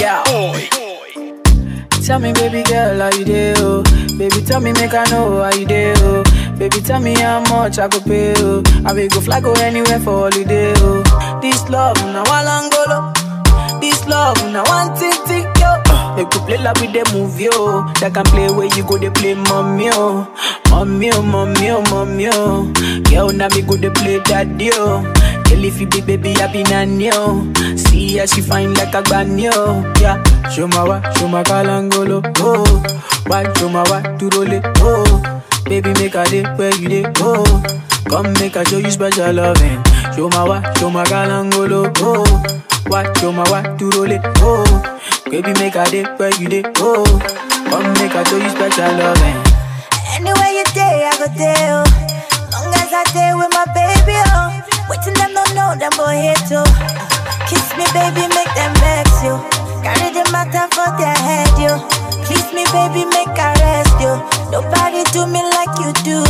Yeah. 0.00 0.22
boy. 0.24 0.68
Tell 2.04 2.20
me, 2.20 2.32
baby 2.32 2.62
girl, 2.62 3.00
how 3.00 3.10
you 3.18 3.24
do? 3.24 3.82
Baby, 4.16 4.40
tell 4.46 4.60
me, 4.60 4.72
make 4.72 4.94
I 4.94 5.04
know 5.10 5.42
how 5.42 5.52
you 5.54 5.66
do. 5.66 6.22
Baby, 6.56 6.80
tell 6.80 7.00
me 7.00 7.14
how 7.14 7.40
much 7.40 7.78
I 7.78 7.88
could 7.88 8.04
pay. 8.04 8.34
Oh? 8.38 8.62
I 8.86 8.92
will 8.92 9.08
go 9.08 9.20
fly, 9.20 9.40
go 9.40 9.52
anywhere 9.54 9.98
for 10.00 10.30
holiday. 10.30 10.72
Oh? 10.76 11.38
This 11.42 11.68
love, 11.68 11.96
now 11.96 12.22
one 12.24 12.46
angolo. 12.46 13.12
This 13.80 14.06
love, 14.06 14.36
now 14.52 14.62
one 14.64 14.94
yo. 14.96 15.82
They 16.16 16.24
could 16.24 16.42
play 16.46 16.56
like 16.58 16.80
with 16.80 16.92
the 16.92 17.04
movie, 17.12 17.48
oh. 17.52 17.92
They 18.00 18.10
can 18.10 18.24
play 18.24 18.48
where 18.50 18.66
you 18.74 18.84
go, 18.84 18.96
they 18.98 19.10
play 19.10 19.34
mommy, 19.34 19.88
oh. 19.92 20.32
Mommy, 20.70 21.10
oh, 21.12 21.22
mommy, 21.22 21.70
oh, 21.70 21.82
mommy, 21.90 22.28
oh. 22.30 22.72
Girl, 23.10 23.30
now 23.32 23.48
me 23.48 23.62
go, 23.62 23.76
they 23.76 23.90
play 23.90 24.20
daddy, 24.20 24.70
oh. 24.74 25.02
Girl, 25.48 25.64
if 25.64 25.80
you 25.80 25.86
be 25.86 26.00
baby, 26.00 26.34
nanny, 26.64 27.10
oh. 27.12 27.52
See 27.76 28.18
how 28.18 28.26
she 28.26 28.40
fine 28.40 28.74
like 28.74 28.94
a 28.94 29.02
granny, 29.02 29.48
oh. 29.52 29.82
Yeah, 30.00 30.22
show 30.50 30.66
my 30.68 30.82
wa, 30.82 31.00
show 31.14 31.28
my 31.28 31.42
kalangolo, 31.42 32.22
oh. 32.40 32.82
Why, 33.26 33.44
show 33.54 33.68
my 33.68 33.82
wa, 33.90 33.98
it, 34.52 34.64
oh. 34.80 35.42
Baby, 35.64 35.92
make 35.94 36.14
a 36.14 36.24
day 36.24 36.42
where 36.56 36.74
you 36.76 36.88
day, 36.88 37.12
oh. 37.20 37.44
Come 38.08 38.32
make 38.34 38.56
I 38.56 38.62
show 38.64 38.78
you 38.78 38.90
special 38.90 39.32
loving. 39.32 39.82
Show 40.14 40.28
my 40.30 40.44
wa, 40.44 40.62
show 40.74 40.90
my 40.90 41.04
kalangolo, 41.04 41.92
oh. 42.00 42.24
Why, 42.88 43.12
show 43.14 43.32
my 43.32 43.48
wa, 43.50 43.62
to 43.62 43.90
roll 43.90 44.10
it, 44.10 44.20
oh. 44.42 45.00
Baby, 45.30 45.52
make 45.54 45.74
a 45.74 45.84
day 45.90 46.04
where 46.16 46.34
you 46.40 46.48
day, 46.48 46.62
oh. 46.78 47.04
Come 47.70 47.92
make 47.94 48.14
I 48.14 48.22
show 48.24 48.36
you 48.38 48.50
special 48.50 48.92
loving. 48.98 49.42
Anywhere 50.14 50.52
you 50.52 50.64
day, 50.74 51.08
I 51.10 51.16
go 51.18 51.26
there. 51.36 51.82
Oh. 51.82 51.84
Long 52.52 52.74
as 52.74 52.92
I 52.92 53.02
day 53.12 53.32
with 53.34 53.50
my 53.52 53.64
baby, 53.74 54.18
oh. 54.30 54.62
Waiting 54.88 55.14
them 55.14 55.34
don't 55.34 55.54
know 55.54 55.74
them 55.74 55.92
go 55.96 56.06
hate 56.06 56.38
too. 56.46 56.62
Kiss 57.50 57.66
me, 57.78 57.86
baby, 57.90 58.26
make 58.30 58.52
them 58.54 58.72
vex 58.78 59.10
you. 59.22 59.34
Carry 59.82 60.14
the 60.14 60.22
matter 60.30 60.66
for 60.74 60.88
their 60.98 61.14
head, 61.14 61.50
you. 61.58 61.74
Please 62.26 62.50
me, 62.54 62.64
baby, 62.74 63.04
make 63.10 63.34
I 63.38 63.54
rest 63.62 63.98
you. 63.98 64.14
Nobody 64.50 65.02
do 65.10 65.26
me 65.26 65.42
like 65.42 65.74
you 65.82 65.90
do. 66.06 66.22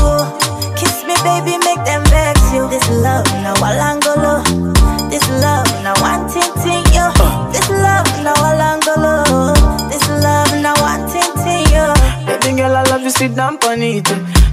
Kiss 0.76 1.04
me, 1.04 1.14
baby, 1.24 1.56
make 1.64 1.82
them 1.84 2.04
vex 2.12 2.40
you. 2.52 2.68
This 2.68 2.88
love, 2.90 3.24
now 3.44 3.54
walangolo. 3.60 4.44
This 5.10 5.28
love, 5.40 5.68
now 5.82 5.94
one 6.00 6.28
ting 6.28 6.52
ting, 6.64 6.84
yo. 6.92 7.12
This 7.52 7.68
love, 7.70 8.06
now. 8.24 8.36
This 8.36 9.25
Girl, 12.56 12.74
I 12.74 12.82
love 12.84 13.02
you, 13.02 13.10
sit 13.10 13.34
down 13.36 13.58
on 13.64 13.82
it. 13.82 14.04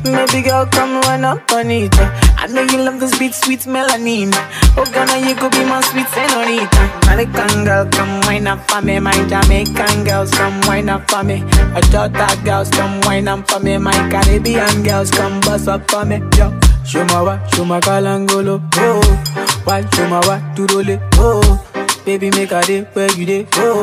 Baby 0.03 0.41
girl, 0.41 0.65
come 0.65 0.99
run 1.01 1.23
up 1.23 1.49
on 1.53 1.71
it. 1.71 1.95
I 2.37 2.47
know 2.47 2.63
you 2.63 2.79
love 2.83 2.99
this 2.99 3.17
beat, 3.17 3.33
sweet 3.33 3.61
melanin. 3.61 4.31
Oh, 4.75 4.83
Ghana, 4.83 5.25
you 5.25 5.35
could 5.35 5.51
be 5.53 5.63
my 5.63 5.79
sweet 5.81 6.07
senorita. 6.09 6.91
American 7.03 7.63
girl, 7.63 7.85
come 7.89 8.19
wine 8.21 8.47
up 8.47 8.69
for 8.69 8.81
me. 8.81 8.99
My 8.99 9.13
Jamaican 9.27 10.03
girls, 10.03 10.31
come 10.31 10.59
wine 10.67 10.89
up 10.89 11.09
for 11.09 11.23
me. 11.23 11.39
Adota 11.79 12.27
girls, 12.43 12.69
come 12.71 12.99
wine 13.05 13.29
up 13.29 13.49
for 13.49 13.61
me. 13.61 13.77
My 13.77 13.93
Caribbean 14.11 14.83
girls, 14.83 15.09
come 15.09 15.39
bust 15.39 15.69
up 15.69 15.89
for 15.89 16.03
me. 16.03 16.17
Yo, 16.37 16.51
show 16.85 17.05
my 17.05 17.21
wa, 17.21 17.47
show 17.47 17.63
my 17.63 17.79
kalangolo. 17.79 18.61
Oh, 18.75 19.61
why 19.63 19.87
show 19.91 20.07
my 20.09 20.19
wa, 20.27 20.39
to 20.55 20.65
roll 20.75 20.89
it. 20.89 20.99
Oh, 21.13 21.72
baby, 22.05 22.29
make 22.31 22.51
a 22.51 22.61
day 22.61 22.81
where 22.93 23.11
you 23.13 23.25
day. 23.25 23.47
Oh, 23.55 23.81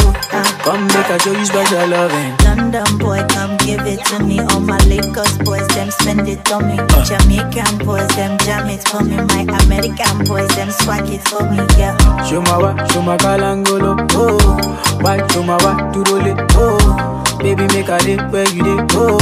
come 0.64 0.86
make 0.88 1.10
I 1.10 1.18
show 1.18 1.32
you 1.32 1.44
special 1.44 1.88
loving. 1.88 2.36
London 2.44 2.98
boy, 2.98 3.24
come 3.28 3.56
give 3.58 3.80
it 3.86 4.04
to 4.06 4.22
me. 4.24 4.40
All 4.40 4.60
my 4.60 4.78
Lagos 4.86 5.36
boys, 5.38 5.66
them 5.68 5.90
spend 5.90 6.28
it 6.28 6.50
on 6.52 6.66
me. 6.68 6.78
Uh. 6.78 7.04
Jamaican 7.04 7.78
boys, 7.86 8.08
them 8.16 8.38
jam 8.38 8.66
it 8.68 8.86
for 8.88 9.02
me. 9.02 9.16
My 9.16 9.42
American 9.64 10.24
boys, 10.24 10.48
them 10.56 10.70
swag 10.70 11.08
it 11.08 11.26
for 11.28 11.42
me. 11.50 11.58
Yeah. 11.78 11.96
Show 12.24 12.42
my 12.42 12.58
wa, 12.58 12.86
show 12.88 13.02
my 13.02 13.16
kalangolo, 13.16 13.96
oh. 14.12 15.00
Why 15.00 15.16
show 15.28 15.42
my 15.42 15.56
wa, 15.64 15.90
to 15.92 15.98
roll 16.12 16.26
it, 16.26 16.38
oh. 16.54 17.38
Baby, 17.40 17.66
make 17.72 17.88
a 17.88 17.98
day 18.04 18.16
where 18.28 18.48
you 18.50 18.62
day, 18.62 18.86
oh. 18.94 19.18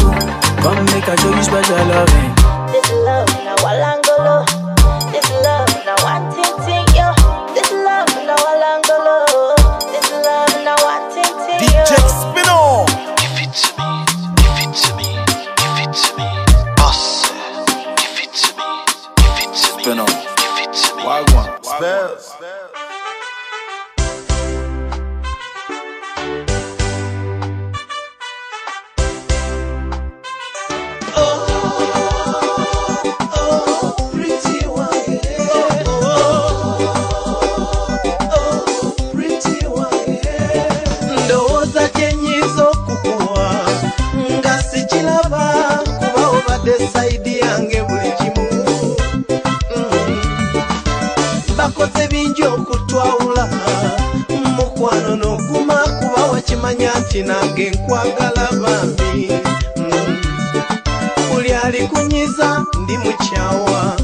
Come 0.63 0.85
make 0.87 1.09
I 1.09 1.15
show 1.17 1.31
you 1.35 1.43
special 1.43 1.77
loving. 1.87 2.35
This 2.73 2.91
love, 3.07 3.29
now 3.45 3.57
walangolo. 3.63 4.08
Wakimanya 56.59 56.91
nti 57.01 57.23
nange 57.23 57.71
nkwagala 57.71 58.49
bambi 58.63 59.31
Mm. 59.77 60.23
buli 61.33 61.53
alikunyiza 61.53 62.65
ndi 62.83 62.99
mukyawa 62.99 63.97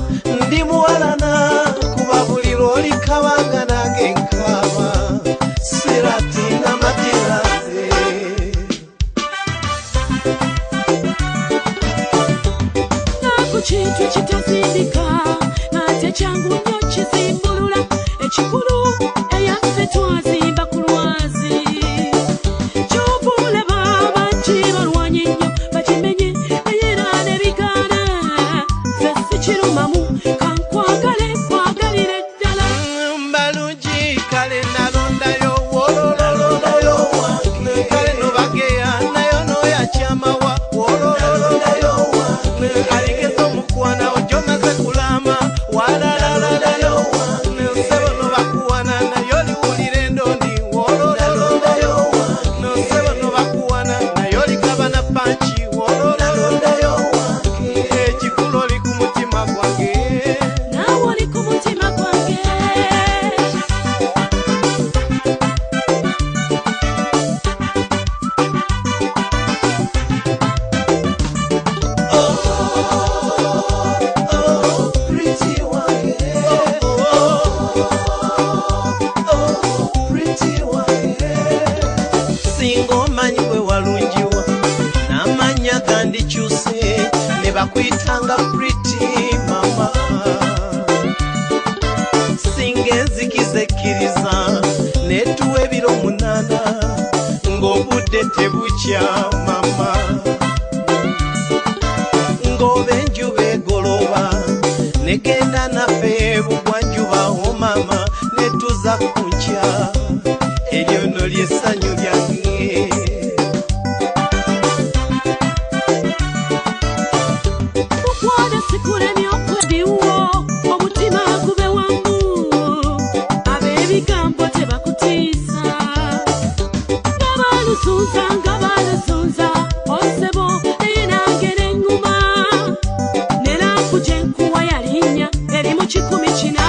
mu 136.14 136.63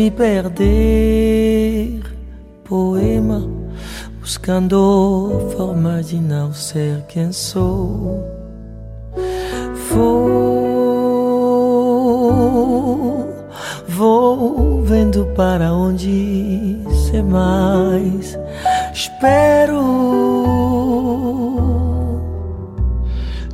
me 0.00 0.10
perder, 0.10 2.00
poema, 2.64 3.46
buscando 4.18 5.52
forma 5.54 6.02
de 6.02 6.16
não 6.16 6.54
ser 6.54 7.02
quem 7.06 7.30
sou. 7.30 8.24
Vou, 9.90 10.88
vou 13.88 14.82
vendo 14.84 15.26
para 15.36 15.70
onde 15.74 16.78
ser 17.10 17.22
mais. 17.22 18.38
Espero, 18.94 19.82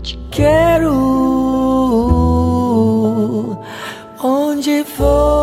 te 0.00 0.16
quero, 0.30 0.92
onde 4.22 4.84
for, 4.84 5.35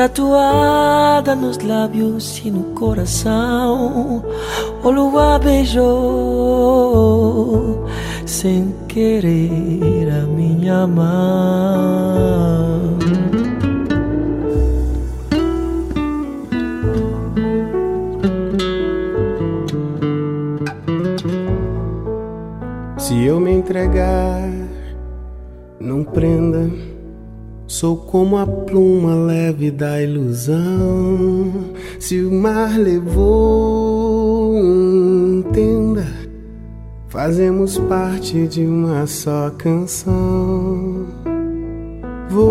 tatuada 0.00 1.34
nos 1.34 1.58
lábios 1.58 2.40
e 2.42 2.50
no 2.50 2.72
coração. 2.74 4.24
O 4.82 4.90
luar 4.90 5.38
beijou 5.40 5.84
sem 8.24 8.74
querer 8.88 10.10
a 10.10 10.22
minha 10.22 10.86
mão. 10.86 12.00
Se 22.96 23.22
eu 23.22 23.38
me 23.38 23.52
entregar, 23.52 24.48
não 25.78 26.02
prenda. 26.02 26.89
Sou 27.80 27.96
como 27.96 28.36
a 28.36 28.46
pluma 28.46 29.14
leve 29.14 29.70
da 29.70 30.02
ilusão. 30.02 31.50
Se 31.98 32.20
o 32.20 32.30
mar 32.30 32.78
levou, 32.78 34.54
entenda. 34.54 36.06
Fazemos 37.08 37.78
parte 37.78 38.46
de 38.48 38.66
uma 38.66 39.06
só 39.06 39.48
canção. 39.56 41.06
Vou, 42.28 42.50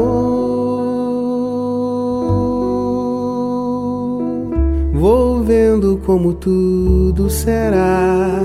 vou 4.93 5.43
vendo 5.43 6.01
como 6.07 6.33
tudo 6.33 7.29
será. 7.29 8.41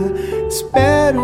Espero, 0.51 1.23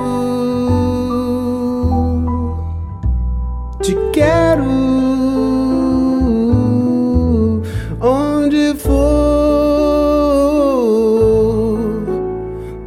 te 3.82 3.94
quero, 4.14 4.89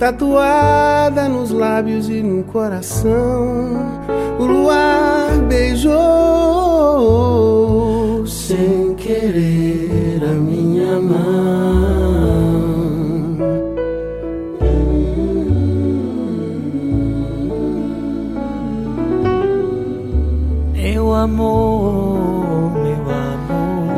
tatuada 0.04 1.30
nos 1.30 1.50
lábios 1.52 2.10
e 2.10 2.22
no 2.22 2.44
coração. 2.44 4.04
O 4.38 4.44
luar 4.44 5.38
beijou 5.48 5.94
sem 8.28 8.96
querer 8.96 10.22
a 10.26 10.34
minha 10.34 11.00
mão. 11.00 11.24
Meu 20.74 21.14
amor, 21.14 22.74
meu 22.74 23.10
amor, 23.24 23.94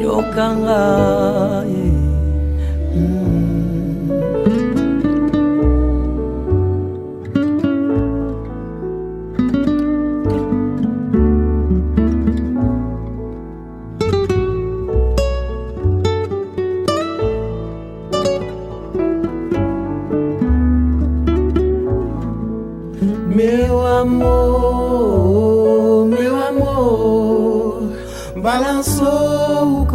Yokangai. 0.00 1.81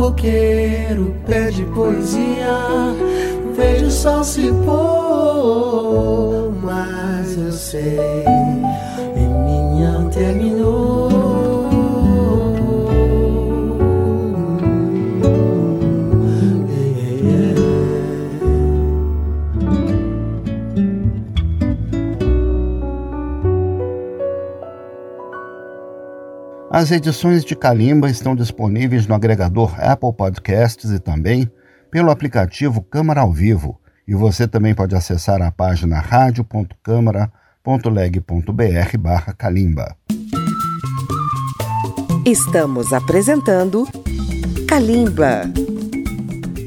Coqueiro, 0.08 1.14
pede 1.26 1.66
poesia. 1.66 2.96
Vejo 3.56 3.88
o 3.88 3.92
sol 3.92 4.24
se 4.24 4.52
pôr, 4.64 6.54
mas 6.64 7.38
eu 7.38 7.52
sei, 7.52 8.24
As 26.78 26.92
edições 26.92 27.44
de 27.44 27.56
Kalimba 27.56 28.08
estão 28.08 28.36
disponíveis 28.36 29.08
no 29.08 29.16
agregador 29.16 29.74
Apple 29.82 30.14
Podcasts 30.14 30.92
e 30.92 31.00
também 31.00 31.50
pelo 31.90 32.12
aplicativo 32.12 32.84
Câmara 32.84 33.22
ao 33.22 33.34
Vivo. 33.34 33.82
E 34.08 34.14
você 34.14 34.48
também 34.48 34.76
pode 34.76 34.96
acessar 34.96 35.42
a 35.42 35.52
página 35.52 36.00
radio.câmara.leg.br 36.00 38.98
barra 39.00 39.34
Kalimba. 39.34 39.96
Estamos 42.24 42.94
apresentando 42.94 43.88
Kalimba. 44.70 45.52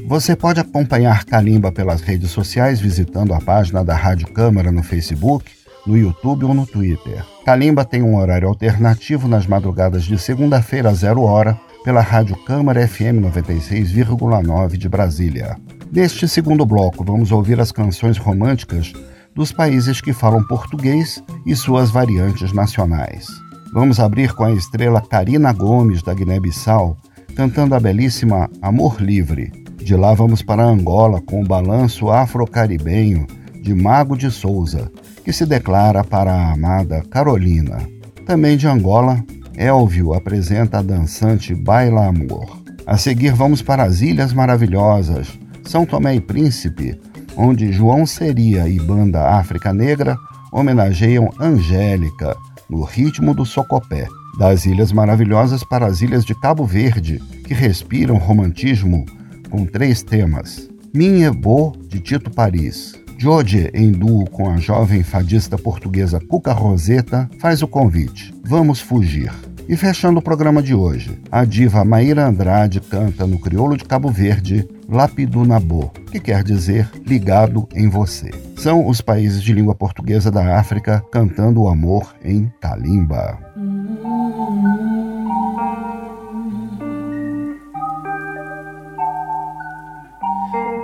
Você 0.07 0.35
pode 0.35 0.59
acompanhar 0.59 1.23
Kalimba 1.23 1.71
pelas 1.71 2.01
redes 2.01 2.31
sociais 2.31 2.81
visitando 2.81 3.33
a 3.33 3.39
página 3.39 3.81
da 3.81 3.95
Rádio 3.95 4.27
Câmara 4.33 4.73
no 4.73 4.83
Facebook, 4.83 5.49
no 5.87 5.97
YouTube 5.97 6.43
ou 6.43 6.53
no 6.53 6.67
Twitter. 6.67 7.23
Kalimba 7.45 7.83
tem 7.83 8.03
um 8.03 8.17
horário 8.17 8.47
alternativo 8.47 9.27
nas 9.27 9.47
madrugadas 9.47 10.03
de 10.03 10.17
segunda-feira 10.17 10.89
a 10.89 10.93
zero 10.93 11.23
hora 11.23 11.59
pela 11.83 11.99
Rádio 11.99 12.35
Câmara 12.45 12.87
FM 12.87 13.17
96,9 13.19 14.77
de 14.77 14.87
Brasília. 14.87 15.57
Neste 15.91 16.27
segundo 16.27 16.63
bloco, 16.65 17.03
vamos 17.03 17.31
ouvir 17.31 17.59
as 17.59 17.71
canções 17.71 18.17
românticas 18.17 18.93
dos 19.33 19.51
países 19.51 19.99
que 19.99 20.13
falam 20.13 20.43
português 20.43 21.23
e 21.45 21.55
suas 21.55 21.89
variantes 21.89 22.53
nacionais. 22.53 23.27
Vamos 23.73 23.99
abrir 23.99 24.33
com 24.33 24.43
a 24.43 24.51
estrela 24.51 25.01
Karina 25.01 25.51
Gomes, 25.51 26.03
da 26.03 26.13
Guiné-Bissau, 26.13 26.95
cantando 27.35 27.73
a 27.73 27.79
belíssima 27.79 28.49
Amor 28.61 29.01
Livre. 29.01 29.51
De 29.77 29.95
lá 29.95 30.13
vamos 30.13 30.43
para 30.43 30.63
Angola 30.63 31.19
com 31.21 31.41
o 31.41 31.47
balanço 31.47 32.11
afro-caribenho 32.11 33.25
de 33.61 33.73
Mago 33.73 34.15
de 34.15 34.29
Souza, 34.29 34.91
que 35.23 35.31
se 35.33 35.45
declara 35.45 36.03
para 36.03 36.33
a 36.33 36.51
amada 36.51 37.03
Carolina. 37.09 37.77
Também 38.25 38.57
de 38.57 38.67
Angola, 38.67 39.23
Elvio 39.55 40.13
apresenta 40.13 40.79
a 40.79 40.81
dançante 40.81 41.53
Baila 41.53 42.07
Amor. 42.07 42.61
A 42.85 42.97
seguir 42.97 43.33
vamos 43.33 43.61
para 43.61 43.83
as 43.83 44.01
Ilhas 44.01 44.33
Maravilhosas, 44.33 45.27
São 45.63 45.85
Tomé 45.85 46.15
e 46.15 46.21
Príncipe, 46.21 46.99
onde 47.37 47.71
João 47.71 48.05
Seria 48.05 48.67
e 48.67 48.79
Banda 48.79 49.37
África 49.37 49.73
Negra 49.73 50.17
homenageiam 50.51 51.29
Angélica 51.39 52.35
no 52.69 52.83
ritmo 52.83 53.33
do 53.33 53.45
socopé. 53.45 54.07
Das 54.37 54.65
Ilhas 54.65 54.91
Maravilhosas 54.93 55.63
para 55.63 55.85
as 55.85 56.01
Ilhas 56.01 56.23
de 56.23 56.33
Cabo 56.33 56.65
Verde, 56.65 57.19
que 57.45 57.53
respiram 57.53 58.17
romantismo 58.17 59.05
com 59.49 59.65
três 59.65 60.01
temas. 60.01 60.69
Minha 60.93 61.33
Bo, 61.33 61.73
de 61.87 61.99
Tito 61.99 62.31
Paris, 62.31 62.93
George, 63.21 63.69
em 63.75 63.91
duo 63.91 64.27
com 64.27 64.49
a 64.49 64.57
jovem 64.57 65.03
fadista 65.03 65.55
portuguesa 65.55 66.19
Cuca 66.19 66.53
Roseta, 66.53 67.29
faz 67.37 67.61
o 67.61 67.67
convite. 67.67 68.33
Vamos 68.43 68.81
fugir. 68.81 69.31
E 69.69 69.77
fechando 69.77 70.17
o 70.17 70.23
programa 70.23 70.59
de 70.59 70.73
hoje, 70.73 71.21
a 71.31 71.45
diva 71.45 71.85
Maíra 71.85 72.25
Andrade 72.25 72.81
canta 72.81 73.27
no 73.27 73.37
crioulo 73.37 73.77
de 73.77 73.85
Cabo 73.85 74.09
Verde 74.09 74.67
Lapidu 74.89 75.45
Nabo, 75.45 75.91
que 76.11 76.19
quer 76.19 76.43
dizer 76.43 76.89
ligado 77.05 77.69
em 77.75 77.87
você. 77.87 78.31
São 78.57 78.87
os 78.87 79.01
países 79.01 79.43
de 79.43 79.53
língua 79.53 79.75
portuguesa 79.75 80.31
da 80.31 80.57
África 80.59 81.05
cantando 81.11 81.61
o 81.61 81.67
amor 81.67 82.15
em 82.25 82.51
Kalimba. 82.59 83.37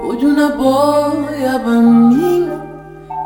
Pude 0.08 0.26
na 0.26 0.48
boia, 0.52 1.60
baminho, 1.60 2.64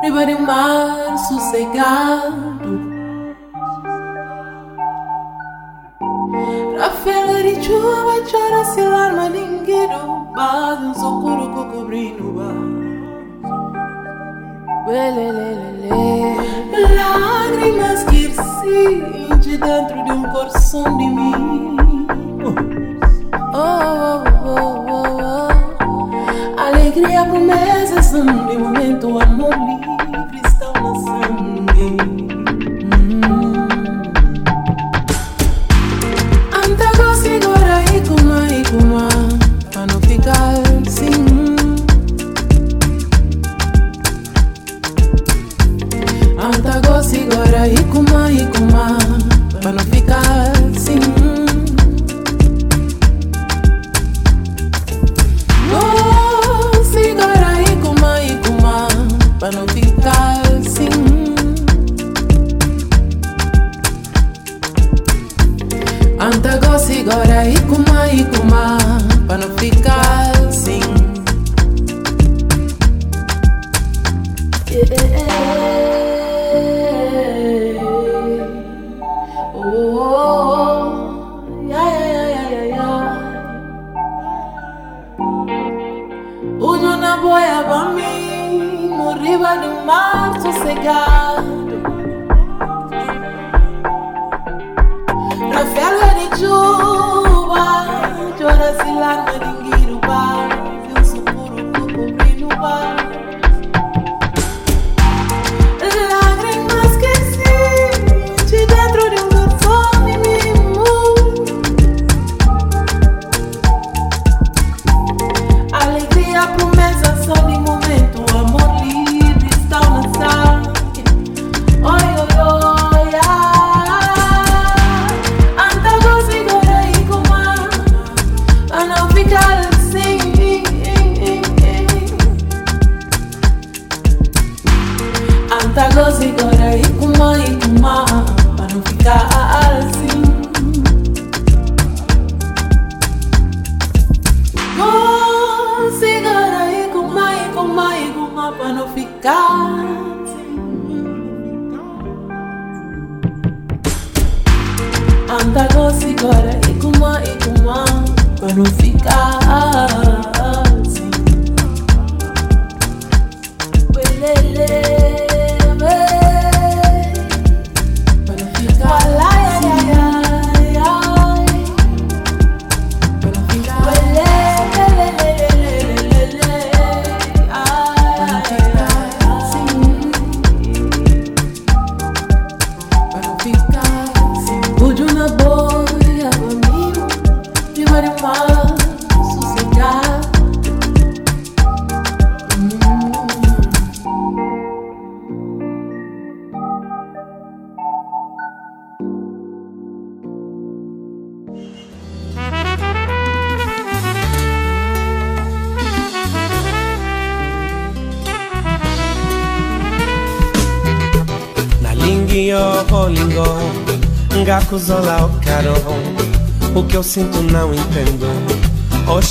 riba 0.02 0.26
de 0.26 0.34
mar 0.42 1.16
sossegado. 1.16 2.90
Rafela 6.80 7.44
de 7.44 7.64
chuva, 7.64 8.26
chora 8.26 8.66
se 8.66 8.82
larma 8.82 9.30
ninguém 9.30 9.90
um 9.96 10.94
socorro 10.96 11.54
co 11.54 11.66
cobrindo 11.66 12.34
Lágrimas 16.96 18.04
que 18.06 18.16
ircide 18.26 19.58
dentro 19.58 20.04
de 20.04 20.12
um 20.14 20.24
coração 20.32 20.98
de 20.98 21.06
mim 21.06 21.78
oh, 23.54 23.54
oh, 23.54 24.24
oh, 24.48 24.86
oh, 24.90 25.18
oh. 25.22 25.61
Alegria, 26.72 27.26
promessa, 27.26 28.02
são 28.02 28.26
de 28.48 28.58
momento 28.58 29.20
Amor 29.20 29.54
livre 29.54 30.42
estão 30.48 30.72
na 30.72 30.96
sangue 31.02 32.21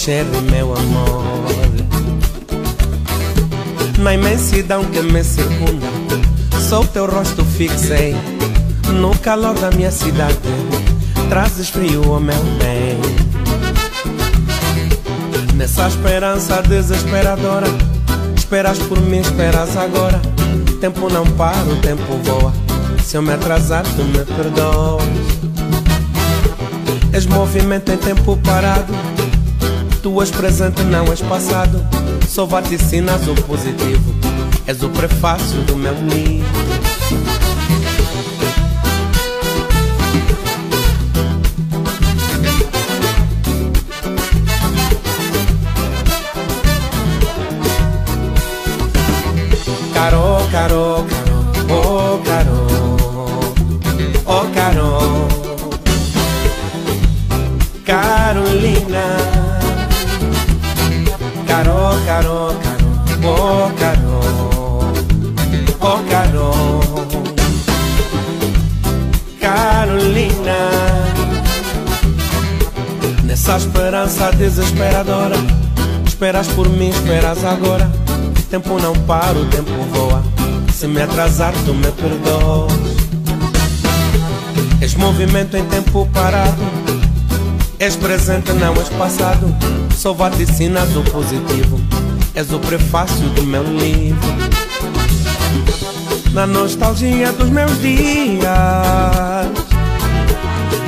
Sherry, 0.01 0.41
meu 0.51 0.75
amor. 0.75 1.23
Na 3.99 4.15
imensidão 4.15 4.83
que 4.83 5.03
me 5.03 5.23
circunda, 5.23 5.87
só 6.59 6.81
o 6.81 6.87
teu 6.87 7.05
rosto 7.05 7.45
fixei. 7.45 8.17
No 8.95 9.15
calor 9.19 9.53
da 9.59 9.71
minha 9.71 9.91
cidade, 9.91 10.39
trazes 11.29 11.69
frio 11.69 12.15
ao 12.15 12.19
meu 12.19 12.43
bem. 12.59 12.99
Nessa 15.55 15.89
esperança 15.89 16.63
desesperadora, 16.63 17.67
esperas 18.35 18.79
por 18.79 18.99
mim, 19.03 19.19
esperas 19.19 19.77
agora. 19.77 20.19
Tempo 20.81 21.11
não 21.11 21.27
para, 21.33 21.63
o 21.65 21.77
tempo 21.77 22.19
voa. 22.25 22.55
Se 23.05 23.19
eu 23.19 23.23
me 23.23 23.35
atrasar, 23.35 23.85
tu 23.85 24.03
me 24.05 24.25
perdoas. 24.25 25.05
És 27.13 27.27
movimento 27.27 27.93
em 27.93 27.99
tempo 27.99 28.39
parado. 28.39 29.10
Tu 30.03 30.23
és 30.23 30.31
presente, 30.31 30.83
não 30.85 31.05
és 31.13 31.21
passado. 31.21 31.87
Só 32.27 32.47
vaticinas 32.47 33.29
o 33.29 33.35
positivo. 33.43 34.15
És 34.67 34.83
o 34.83 34.89
prefácio 34.89 35.61
do 35.63 35.77
meu 35.77 35.93
livro. 35.93 36.49
Caro, 49.93 50.49
caro, 50.51 51.07
caro, 62.07 62.55
caro, 62.63 62.89
oh 63.25 63.71
caro, 63.79 64.21
oh 65.81 65.99
caro, 66.11 66.51
Carolina, 69.41 70.59
nessa 73.25 73.57
esperança 73.57 74.31
desesperadora, 74.33 75.37
esperas 76.07 76.49
por 76.49 76.69
mim, 76.69 76.91
esperas 76.91 77.45
agora. 77.45 77.91
Tempo 78.51 78.81
não 78.81 78.93
para, 79.07 79.39
o 79.39 79.45
tempo 79.47 79.71
voa. 79.93 80.25
Se 80.75 80.89
me 80.89 81.01
atrasar, 81.01 81.53
tu 81.65 81.73
me 81.73 81.87
perdoas. 81.93 82.73
És 84.81 84.95
movimento 84.95 85.57
em 85.57 85.65
tempo 85.67 86.09
parado. 86.13 86.61
És 87.81 87.97
presente, 87.97 88.53
não 88.53 88.75
és 88.75 88.91
passado. 88.91 89.57
Só 89.97 90.13
vaticinas 90.13 90.95
o 90.95 91.03
positivo. 91.05 91.81
És 92.35 92.53
o 92.53 92.59
prefácio 92.59 93.27
do 93.31 93.43
meu 93.43 93.63
livro. 93.65 94.21
Na 96.35 96.47
nostalgia 96.47 97.33
dos 97.33 97.49
meus 97.49 97.81
dias, 97.81 98.45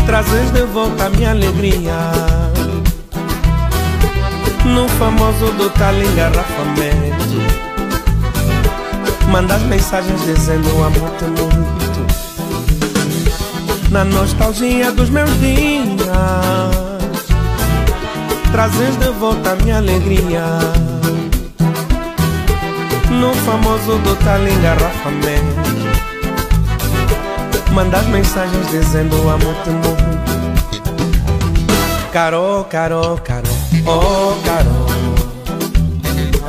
trazes 0.05 0.50
de 0.50 0.64
volta 0.66 1.07
a 1.07 1.09
minha 1.09 1.31
alegria. 1.31 2.12
No 4.66 4.87
famoso 4.90 5.46
do 5.52 5.68
tal 5.70 5.94
engarrafamento 5.94 7.22
Mandas 9.28 9.61
mensagens 9.62 10.24
dizendo 10.24 10.68
amo-te 10.85 11.24
muito 11.24 11.82
Na 13.92 14.05
nostalgia 14.05 14.90
dos 14.90 15.11
meus 15.11 15.31
dias. 15.38 16.09
Trazes 18.50 18.96
de 18.96 19.11
volta 19.11 19.52
a 19.52 19.57
minha 19.57 19.76
alegria. 19.76 20.44
No 23.11 23.35
famoso 23.35 23.98
do 23.98 24.16
tal 24.24 24.40
engarrafamento. 24.48 25.62
Mandas 27.72 28.07
mensagens 28.07 28.70
dizendo 28.70 29.14
amo-te 29.28 29.70
muito. 29.70 30.22
Caro, 32.12 32.66
caro, 32.70 33.20
caro. 33.22 33.49
Oh, 33.86 34.34
caro, 34.45 34.86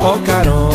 oh, 0.00 0.18
caro, 0.24 0.70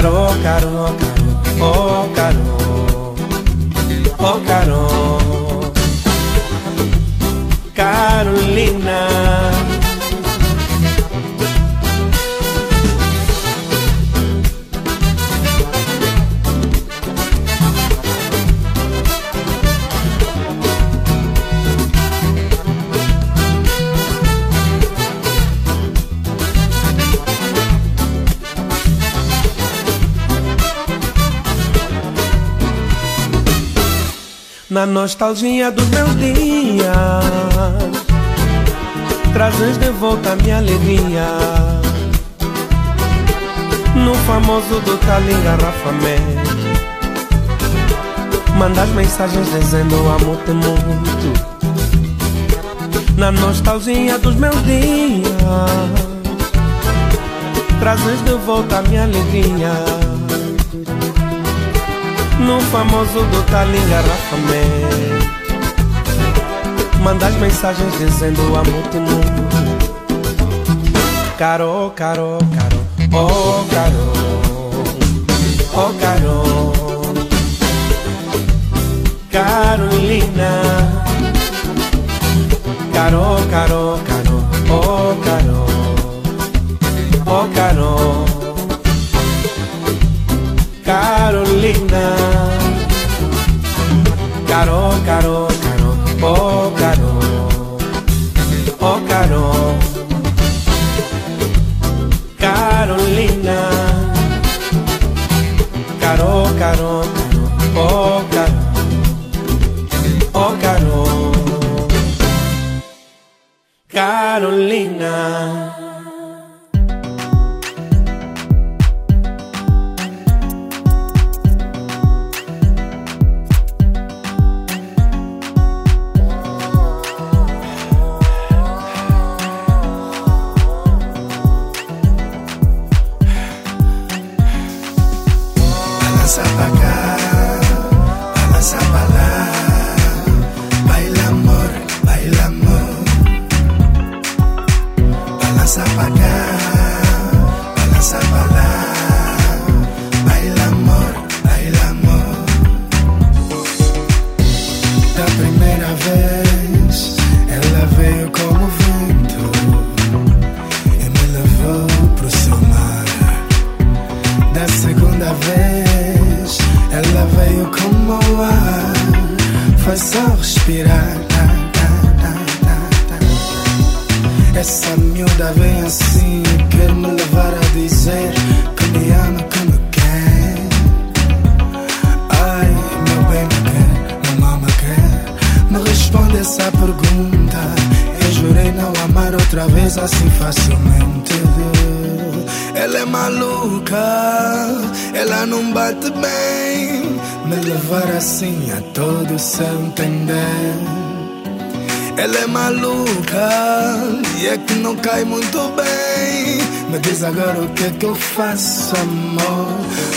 caro, 0.00 0.28
caro, 0.42 0.96
caro, 0.96 1.60
oh, 1.60 2.08
caro, 2.14 3.14
oh, 4.18 4.40
caro, 4.46 4.99
Na 34.80 34.86
nostalgia 34.86 35.70
dos 35.70 35.86
meus 35.88 36.16
dias 36.16 36.88
Trazes 39.34 39.76
de 39.76 39.90
volta 39.90 40.32
a 40.32 40.36
minha 40.36 40.56
alegria. 40.56 41.26
No 43.94 44.14
famoso 44.14 44.80
do 44.80 44.96
tal 44.96 45.20
engarrafamento 45.20 46.50
Mandas 48.56 48.88
mensagens 48.94 49.52
dizendo 49.52 49.96
amo-te 49.96 50.52
muito. 50.52 51.30
Na 53.18 53.30
nostalgia 53.30 54.18
dos 54.18 54.34
meus 54.36 54.64
dias. 54.64 55.30
Trazes 57.80 58.24
de 58.24 58.32
volta 58.46 58.78
a 58.78 58.82
minha 58.82 59.02
alegria 59.02 60.09
no 62.50 62.60
famoso 62.62 63.22
do 63.26 63.42
tal 63.44 63.68
engarrafamento 63.68 65.30
Mandas 67.00 67.34
mensagens 67.36 67.96
dizendo 67.96 68.42
amo-te 68.56 68.98
muito 68.98 69.40
Caro, 71.38 71.92
caro, 71.96 72.38
caro, 72.56 72.80
oh 73.12 73.64
caro, 73.70 74.12
oh 75.72 75.92
caro. 75.98 76.72
Carolina 79.30 80.52
Caro, 82.92 83.38
caro, 83.48 83.98
caro, 84.06 84.44
oh 84.68 85.14
caro, 85.24 85.66
oh 87.26 87.48
caro 87.54 88.29
Carolina. 90.90 92.04
Caro, 94.48 94.90
caro, 95.06 95.46
caro, 95.62 95.96
oh, 96.20 96.72
caro, 96.76 97.12
oh, 98.80 99.00
caro. 99.08 99.99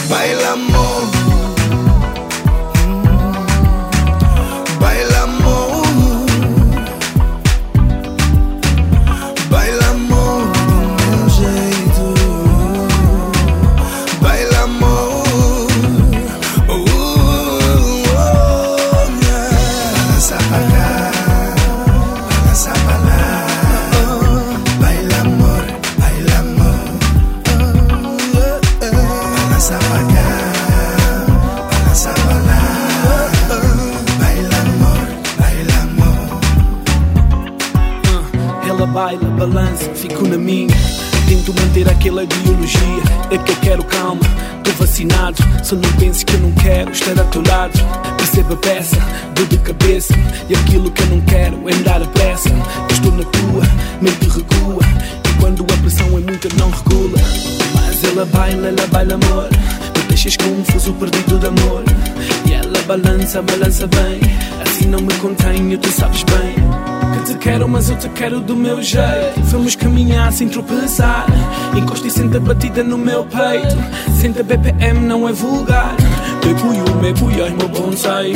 bailamos. 0.09 1.12
lado. 47.53 47.79
Receba 48.19 48.55
peça, 48.55 48.97
dor 49.35 49.47
de 49.47 49.57
cabeça. 49.57 50.13
E 50.49 50.55
aquilo 50.55 50.89
que 50.91 51.01
eu 51.03 51.07
não 51.07 51.21
quero 51.21 51.69
é 51.69 51.73
andar 51.73 52.01
a 52.01 52.07
pressa. 52.07 52.49
Estou 52.89 53.11
na 53.11 53.23
tua, 53.23 53.63
mente 54.01 54.27
recua. 54.27 54.83
E 55.29 55.39
quando 55.39 55.63
a 55.63 55.77
pressão 55.77 56.07
é 56.07 56.21
muita, 56.21 56.47
não 56.57 56.69
regula. 56.69 57.19
Mas 57.75 58.03
ela 58.03 58.25
baila, 58.25 58.67
ela 58.67 58.87
baila 58.87 59.13
amor. 59.15 59.49
Me 59.95 60.03
deixas 60.07 60.35
confuso, 60.37 60.93
perdido 60.93 61.37
de 61.37 61.47
amor. 61.47 61.83
E 62.47 62.53
ela 62.53 62.81
balança, 62.87 63.41
balança 63.41 63.87
bem. 63.87 64.19
Assim 64.61 64.87
não 64.87 64.99
me 64.99 65.13
contenho, 65.15 65.77
tu 65.77 65.89
sabes 65.91 66.23
bem. 66.23 66.55
Que 67.13 67.33
te 67.33 67.37
quero, 67.37 67.67
mas 67.69 67.89
eu 67.89 67.97
te 67.97 68.09
quero 68.09 68.39
do 68.39 68.55
meu 68.55 68.81
jeito. 68.81 69.41
Fomos 69.51 69.75
caminhar 69.75 70.31
sem 70.31 70.49
tropeçar. 70.49 71.27
Encosta 71.75 72.07
e 72.07 72.11
senta 72.11 72.39
batida 72.39 72.83
no 72.83 72.97
meu 72.97 73.23
peito. 73.25 73.77
Senta 74.19 74.41
BPM, 74.41 74.99
não 75.01 75.27
é 75.27 75.33
vulgar. 75.33 75.95
Te 76.43 76.53
cuio, 76.55 76.83
me 77.01 77.13
cuias, 77.13 77.51
meu 77.53 77.69
bonsai. 77.69 78.33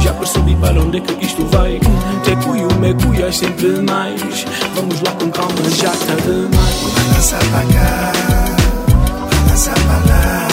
Já 0.00 0.12
percebi 0.12 0.54
para 0.56 0.78
onde 0.78 0.98
é 0.98 1.00
que 1.00 1.24
isto 1.24 1.46
vai. 1.46 1.80
Te 2.22 2.36
cuio, 2.44 2.68
me 2.80 2.92
cuias 2.94 3.34
sempre 3.34 3.80
mais. 3.80 4.44
Vamos 4.74 5.00
lá 5.00 5.10
com 5.12 5.30
calma, 5.30 5.70
já 5.70 5.90
está 5.92 6.14
demais. 6.16 6.76
Balança 6.94 7.36
pra 7.36 7.62
cá, 7.72 8.12
balança 9.30 9.70
pra 9.70 10.14
lá. 10.14 10.45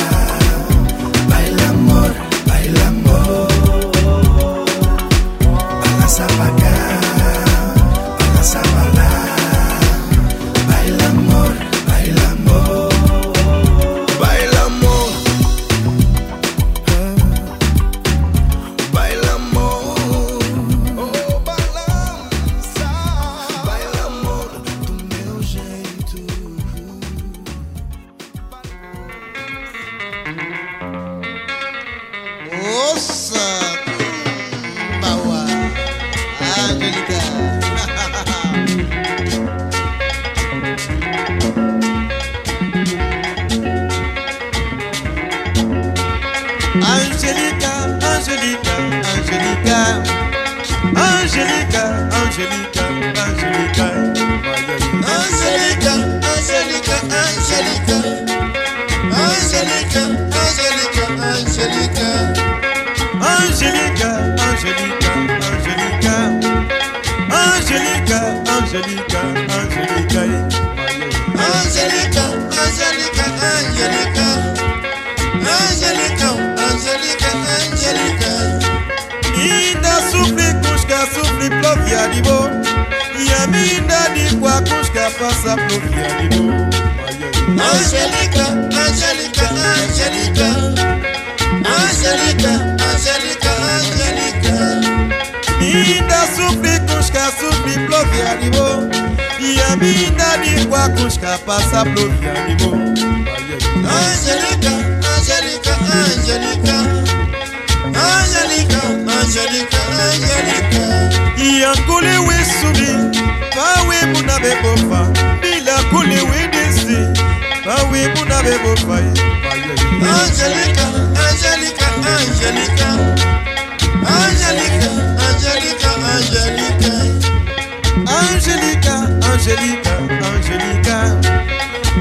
Angélica, 129.44 129.92
Angélica, 130.24 131.20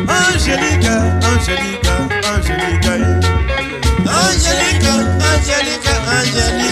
Angélica, 0.06 0.94
Angélica, 1.26 1.94
Angélica, 2.22 2.94
Angélica, 4.06 4.92
Angélica, 5.18 5.94
Angélica. 6.06 6.71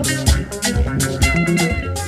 you. 1.61 2.00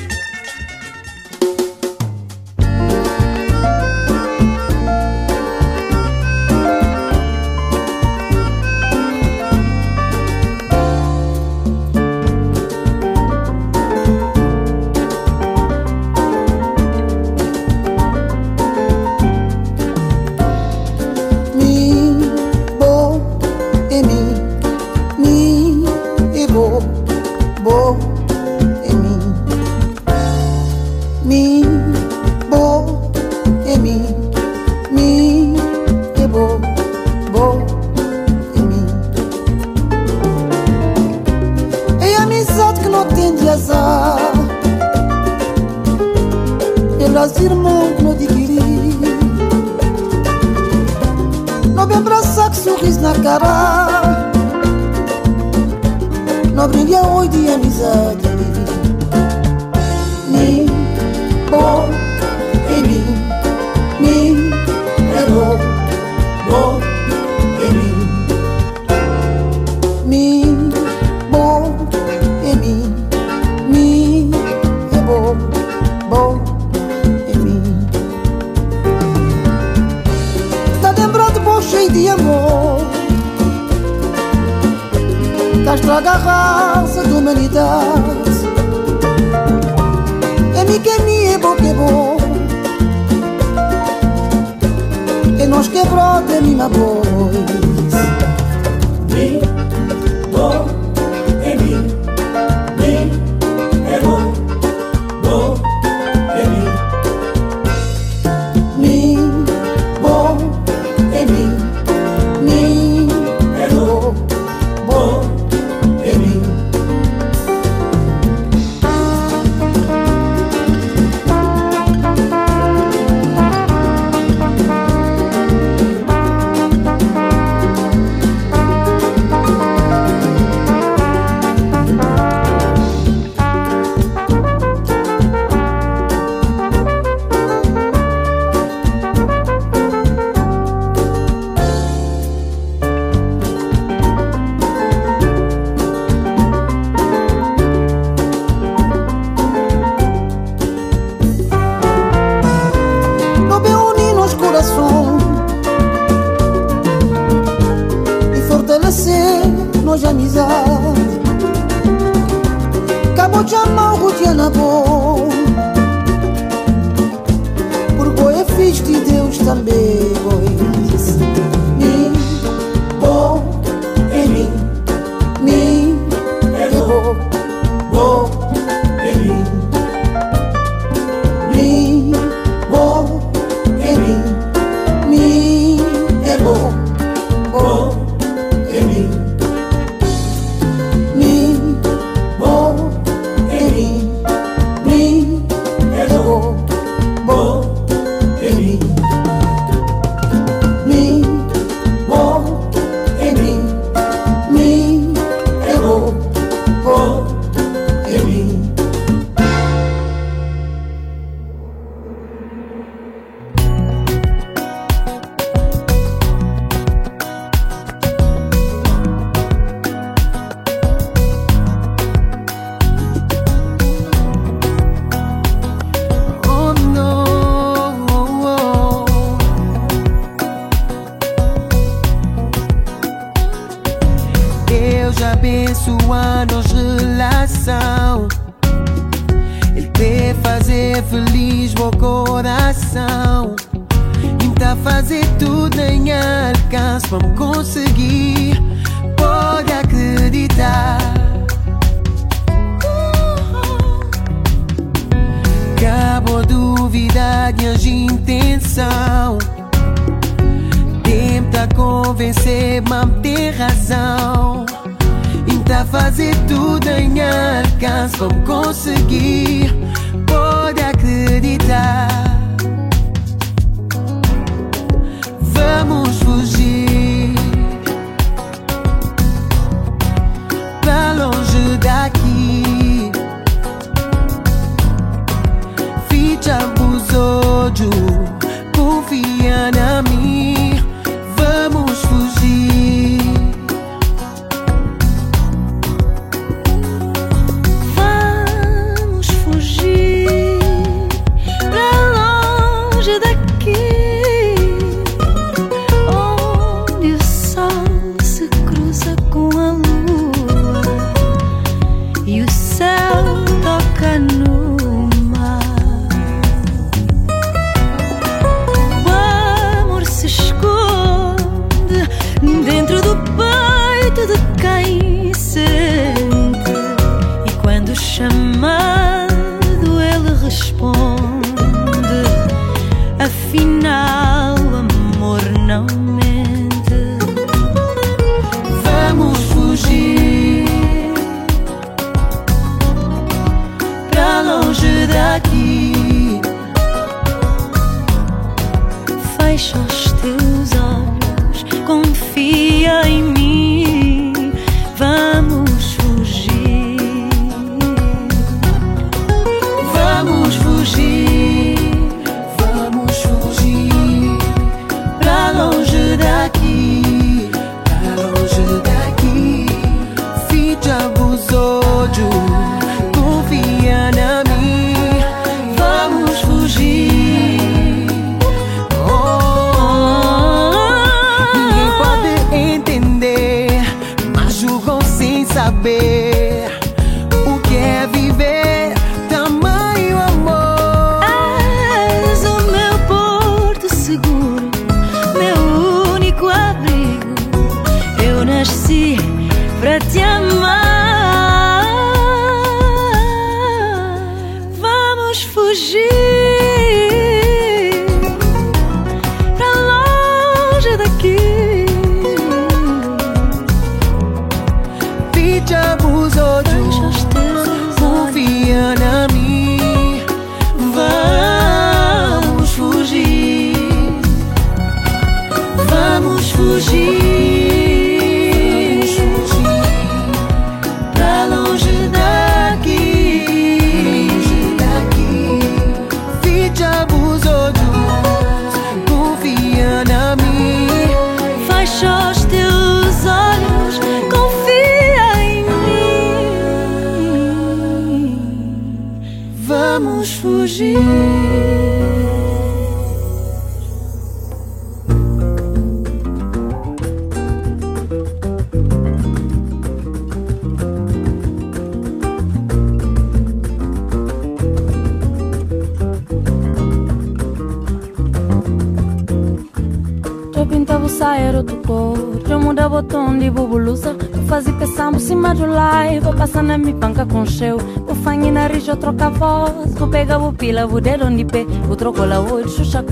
Na 476.73 476.79
minha 476.79 476.95
panca 476.97 477.27
com 477.27 477.45
cheu. 477.45 477.77
O 478.09 478.15
fangue 478.15 478.51
na 478.51 478.67
rija, 478.67 478.93
eu 478.93 478.97
troca 478.97 479.29
voz. 479.29 479.95
Vou 479.95 480.09
pegar 480.09 480.39
o 480.39 480.53
pila, 480.53 480.87
o 480.87 481.01
dedo 481.01 481.27
onde 481.27 481.45
pé 481.45 481.67
O 481.91 481.95
troco 481.95 482.25
lá, 482.25 482.41
o 482.41 482.67
xuxa 482.67 483.05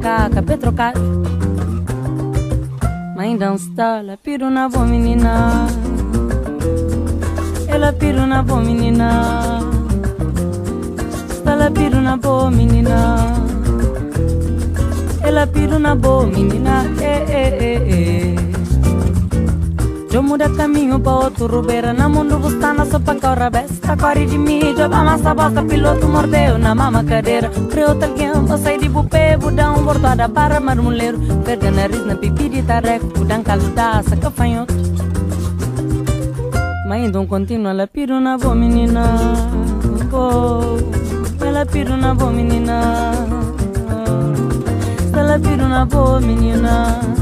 cá, 0.00 0.26
acabei 0.26 0.56
trocar 0.56 0.94
Mãe 3.14 3.36
ela 3.98 4.16
piro 4.16 4.48
na 4.48 4.68
boa 4.68 4.86
menina. 4.86 5.66
Ela 7.68 7.92
piro 7.92 8.26
na 8.26 8.42
boa 8.42 8.62
menina. 8.62 9.60
Ela 11.44 11.70
piro 11.70 12.00
na 12.00 12.16
boa 12.16 12.50
menina. 12.50 13.16
Ela 15.22 15.46
piro 15.46 15.78
na 15.78 15.94
boa 15.94 16.26
menina, 16.26 16.84
eh, 17.02 17.24
eh, 17.28 17.58
eh, 17.60 18.44
eh. 18.46 18.49
Eu 20.12 20.24
muda 20.24 20.48
caminho 20.50 20.98
pra 20.98 21.12
outro 21.12 21.46
rubeira 21.46 21.92
Na 21.92 22.08
mundo 22.08 22.36
bustana 22.38 22.84
só 22.84 22.98
pra 22.98 23.14
corra 23.14 23.48
besta 23.48 23.96
Corre 23.96 24.26
de 24.26 24.76
já 24.76 24.88
vai 24.88 25.04
massa 25.04 25.32
bosta 25.32 25.62
Piloto 25.62 26.08
mordeu 26.08 26.58
na 26.58 26.74
mama 26.74 27.04
cadeira. 27.04 27.48
Alguém, 28.02 28.32
vou 28.32 28.58
sair 28.58 28.78
de 28.78 28.88
bupê 28.88 29.36
Budão, 29.36 29.84
bordada 29.84 30.28
para 30.28 30.58
marmoleiro. 30.58 31.18
Verga 31.44 31.70
nariz 31.70 32.04
na 32.04 32.16
pipi 32.16 32.48
de 32.48 32.62
tareco 32.62 33.06
Budão 33.06 33.40
caludaça, 33.42 34.16
cafanhoto 34.16 34.74
Mas 36.88 37.04
então 37.04 37.24
continua, 37.24 37.70
ela 37.70 37.86
piro 37.86 38.20
na 38.20 38.36
boa 38.36 38.54
menina. 38.54 39.04
Oh, 40.12 41.44
Ela 41.44 41.64
piro 41.64 41.96
na 41.96 42.14
boa 42.14 42.32
menina. 42.32 43.12
Ela 45.16 45.38
piro 45.38 45.68
na 45.68 45.86
boa 45.86 46.20
menina 46.20 47.19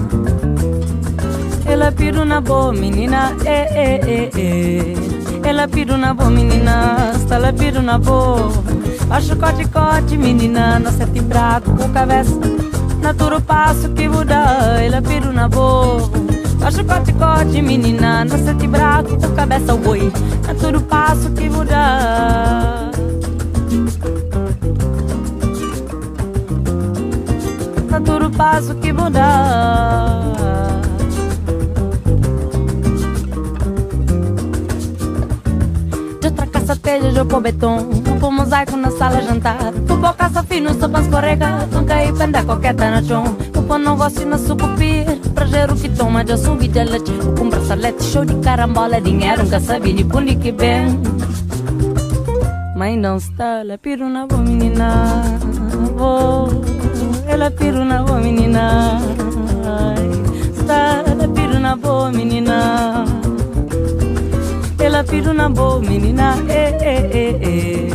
Ela 1.68 1.92
piro 1.92 2.24
na 2.24 2.40
boa 2.40 2.72
menina 2.72 3.32
eh, 3.44 3.68
eh, 3.74 4.00
eh, 4.06 4.30
eh. 4.36 4.94
Ela 5.48 5.68
piro 5.68 5.96
na 5.96 6.14
boa 6.14 6.30
menina 6.30 7.12
Ela 7.30 7.52
piro 7.52 7.82
na 7.82 7.98
boa. 7.98 8.50
Acho 9.10 9.36
cote 9.36 9.66
cote 9.68 10.16
menina 10.16 10.78
Na 10.78 10.90
sete 10.92 11.20
braco 11.20 11.70
com 11.76 11.88
cabeça. 11.90 12.38
Na 13.02 13.14
turo 13.14 13.40
passo 13.40 13.88
que 13.90 14.08
muda 14.08 14.80
Ela 14.82 15.00
piro 15.02 15.32
na 15.32 15.48
boa. 15.48 16.10
Acho 16.62 16.84
cote 16.84 17.12
cote 17.12 17.62
menina 17.62 18.24
Na 18.24 18.38
sete 18.38 18.66
braco 18.66 19.16
com 19.18 19.34
cabeça 19.34 19.74
oi 19.74 20.12
Na 20.46 20.54
turo 20.54 20.80
passo 20.80 21.30
que 21.30 21.48
muda. 21.48 22.90
Tá 27.90 28.00
tudo 28.04 28.30
passo 28.30 28.74
que 28.76 28.92
mudar 28.92 30.67
telha, 36.88 37.18
eu 37.18 37.26
pôr 37.26 37.40
beton. 37.40 37.76
Vou 38.04 38.16
pôr 38.16 38.30
mosaico 38.30 38.76
na 38.76 38.90
sala 38.90 39.20
jantar. 39.20 39.72
Vou 39.86 39.98
pôr 39.98 40.14
caça 40.14 40.42
fino, 40.42 40.72
sopa 40.80 41.00
escorrega. 41.00 41.68
Nunca 41.70 42.02
ir 42.02 42.14
penda 42.14 42.42
coqueta 42.42 42.90
na 42.90 43.02
chão. 43.02 43.24
Vou 43.52 43.62
pôr 43.64 43.78
negócio 43.78 44.26
na 44.26 44.38
sucupir. 44.38 45.04
Pra 45.34 45.44
gerar 45.44 45.72
o 45.72 45.76
que 45.76 45.88
toma, 45.90 46.24
já 46.26 46.36
subi 46.38 46.68
de 46.68 46.84
leite. 46.84 47.12
Vou 47.12 47.34
comprar 47.34 47.60
salete, 47.62 48.02
show 48.04 48.24
de 48.24 48.34
carambola 48.36 49.00
Dinheiro, 49.00 49.42
nunca 49.42 49.60
sabia 49.60 49.92
de 49.92 50.04
pundi 50.04 50.36
que 50.36 50.50
bem. 50.50 50.98
Mãe 52.74 52.96
não 52.96 53.16
está, 53.18 53.60
ela 53.60 53.76
piro 53.76 54.08
na 54.08 54.26
boa 54.26 54.40
menina. 54.40 54.88
Vou 55.94 56.48
ela 57.26 57.50
piro 57.50 57.84
na 57.84 58.02
boa 58.02 58.20
menina. 58.20 58.98
Está, 60.56 61.04
ela 61.06 61.28
piro 61.28 61.58
na 61.60 61.76
boa 61.76 62.10
menina 62.10 63.17
Piro 65.04 65.32
na 65.32 65.48
boa 65.48 65.78
menina 65.80 66.36
eh, 66.48 66.76
eh, 66.82 67.38
eh. 67.40 67.90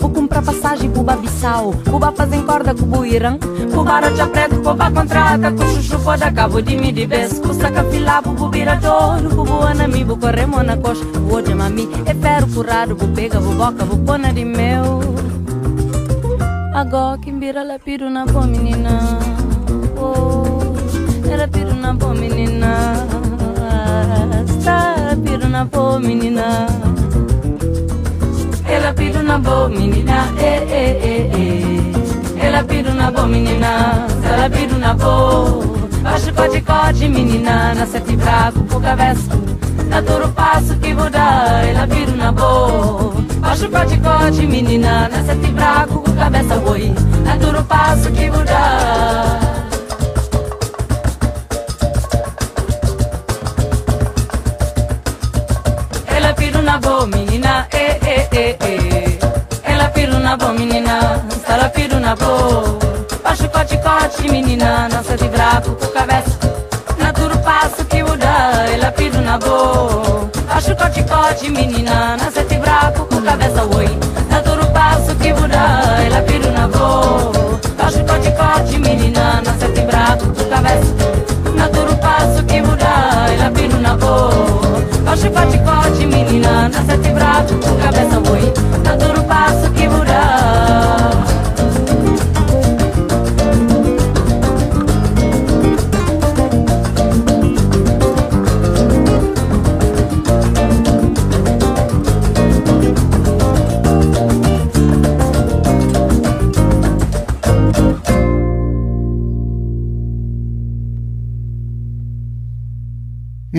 Vou 0.00 0.10
comprar 0.10 0.42
passagem 0.42 0.90
pro 0.90 1.02
Babissal. 1.02 1.74
Cuba 1.90 2.10
fazem 2.12 2.42
corda 2.42 2.74
com 2.74 2.84
o 2.84 2.86
Buirã. 2.86 3.38
Cuba 3.72 4.00
já 4.16 4.26
preto, 4.26 4.56
Cuba 4.62 4.90
contrata 4.90 5.52
Com 5.52 5.66
chuchu 5.74 5.98
foda 5.98 6.32
cabo 6.32 6.62
de 6.62 6.76
mi 6.76 6.90
de 6.92 7.04
vez 7.06 7.38
Custa 7.38 7.70
cafilá, 7.70 8.22
bubu 8.22 8.48
vira 8.48 8.78
touro 8.80 9.28
Bubu 9.34 9.62
anami, 9.62 10.04
bu 10.04 10.16
corremo 10.16 10.62
na 10.62 10.78
coxa. 10.78 11.04
Bu 11.04 11.42
de 11.42 11.54
mami, 11.54 11.86
é 12.06 12.14
ferro 12.14 12.46
curado 12.48 12.96
Bu 12.96 13.06
pega, 13.08 13.38
bu 13.38 13.52
boca, 13.54 13.84
bu 13.84 13.98
pona 13.98 14.32
de 14.32 14.44
meu 14.44 15.00
Agora 16.74 17.18
que 17.18 17.30
vira 17.32 17.78
piro 17.82 18.10
na 18.10 18.26
boa 18.26 18.46
menina. 18.46 19.18
Oh, 19.96 20.74
piro 21.50 21.74
na 21.74 21.94
boa 21.94 22.14
menina 22.14 23.06
Está 25.16 25.30
piro 25.30 25.48
na 25.48 25.64
boa 25.64 25.98
menina. 25.98 26.66
Ela 28.68 28.92
piro 28.92 29.22
na 29.22 29.38
boa 29.38 29.68
menina. 29.68 30.28
Eh, 30.38 30.66
eh, 30.70 31.00
eh, 31.02 31.30
eh. 31.32 32.46
Ela 32.46 32.62
piro 32.64 32.92
na 32.92 33.10
boa 33.10 33.26
menina. 33.26 34.06
Ela 34.22 34.50
piro 34.50 34.78
na 34.78 34.92
boa. 34.92 35.64
Baixo 36.02 36.32
cote 36.34 37.08
menina. 37.08 37.74
Na 37.74 37.86
sete 37.86 38.14
braco 38.16 38.60
por 38.64 38.82
cabeça. 38.82 39.30
Na 39.88 40.00
duro 40.02 40.28
passo 40.32 40.76
que 40.76 40.92
muda 40.92 41.62
Ela 41.64 41.86
piro 41.86 42.14
na 42.14 42.32
boa. 42.32 43.14
Baixo 43.40 43.68
cote 43.70 44.46
menina. 44.46 45.08
Na 45.08 45.24
sete 45.24 45.50
braco 45.52 46.00
com 46.00 46.12
cabeça 46.12 46.56
boi. 46.56 46.92
Na 47.24 47.36
duro 47.36 47.64
passo 47.64 48.10
que 48.10 48.30
muda 48.30 48.35
Boa 62.18 62.78
Baixo 63.22 63.48
cote 63.48 63.76
cote 63.78 64.30
menina 64.30 64.88
Na 64.88 65.02
sete 65.02 65.28
braco 65.28 65.72
com 65.72 65.86
cabeça. 65.88 66.38
Na 66.98 67.12
duro 67.12 67.38
passo 67.38 67.84
que 67.84 68.02
muda 68.02 68.26
Ela 68.72 68.92
piro 68.92 69.20
na 69.20 69.38
boa. 69.38 70.30
Baixo 70.48 70.74
cote 70.76 71.02
cote 71.04 71.50
menina 71.50 72.16
Na 72.16 72.30
sete 72.30 72.56
braco 72.58 73.06
com 73.06 73.22
cabeça 73.22 73.62
oi. 73.76 73.88
Na 74.30 74.40
duro 74.40 74.66
passo 74.66 75.14
que 75.16 75.32
muda 75.32 75.58
Ela 76.06 76.22
piro 76.22 76.50
na 76.52 76.68
boa. 76.68 77.32
Baixo 77.76 78.04
cote 78.04 78.30
cote 78.32 78.78
menina 78.78 79.42
Na 79.44 79.54
sete 79.58 79.80
braco 79.82 80.26
com 80.26 80.44
cabeça. 80.48 80.94
Na 81.54 81.68
duro 81.68 81.96
passo 81.96 82.44
que 82.44 82.60
muda 82.62 82.86
Ela 83.32 83.50
piro 83.50 83.78
na 83.80 83.96
boa. 83.96 84.30
Baixo 85.04 85.30
cote 85.30 85.58
cote 85.58 86.06
menina 86.06 86.68
Na 86.68 86.84
sete 86.84 87.10
braco 87.10 87.54
com 87.54 87.76
cabeça 87.78 88.18
oi 88.30 88.65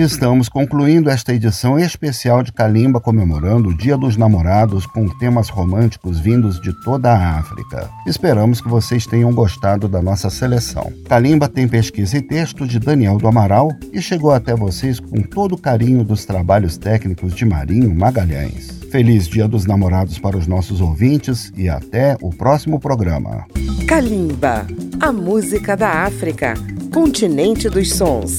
Estamos 0.08 0.48
concluindo 0.48 1.10
esta 1.10 1.34
edição 1.34 1.78
especial 1.78 2.42
de 2.42 2.50
Kalimba 2.50 2.98
comemorando 2.98 3.68
o 3.68 3.76
Dia 3.76 3.94
dos 3.94 4.16
Namorados 4.16 4.86
com 4.86 5.06
temas 5.06 5.50
românticos 5.50 6.18
vindos 6.18 6.58
de 6.62 6.72
toda 6.82 7.12
a 7.12 7.38
África. 7.38 7.90
Esperamos 8.06 8.58
que 8.62 8.70
vocês 8.70 9.04
tenham 9.04 9.30
gostado 9.34 9.86
da 9.86 10.00
nossa 10.00 10.30
seleção. 10.30 10.90
Kalimba 11.06 11.46
tem 11.46 11.68
pesquisa 11.68 12.16
e 12.16 12.22
texto 12.22 12.66
de 12.66 12.78
Daniel 12.78 13.18
do 13.18 13.28
Amaral 13.28 13.70
e 13.92 14.00
chegou 14.00 14.32
até 14.32 14.56
vocês 14.56 14.98
com 14.98 15.20
todo 15.20 15.56
o 15.56 15.60
carinho 15.60 16.02
dos 16.02 16.24
trabalhos 16.24 16.78
técnicos 16.78 17.34
de 17.34 17.44
Marinho 17.44 17.94
Magalhães. 17.94 18.78
Feliz 18.90 19.28
Dia 19.28 19.46
dos 19.46 19.66
Namorados 19.66 20.18
para 20.18 20.38
os 20.38 20.46
nossos 20.46 20.80
ouvintes 20.80 21.52
e 21.54 21.68
até 21.68 22.16
o 22.22 22.30
próximo 22.30 22.80
programa. 22.80 23.44
Kalimba, 23.86 24.66
a 25.00 25.12
música 25.12 25.76
da 25.76 26.06
África, 26.06 26.54
continente 26.94 27.68
dos 27.68 27.92
sons. 27.92 28.38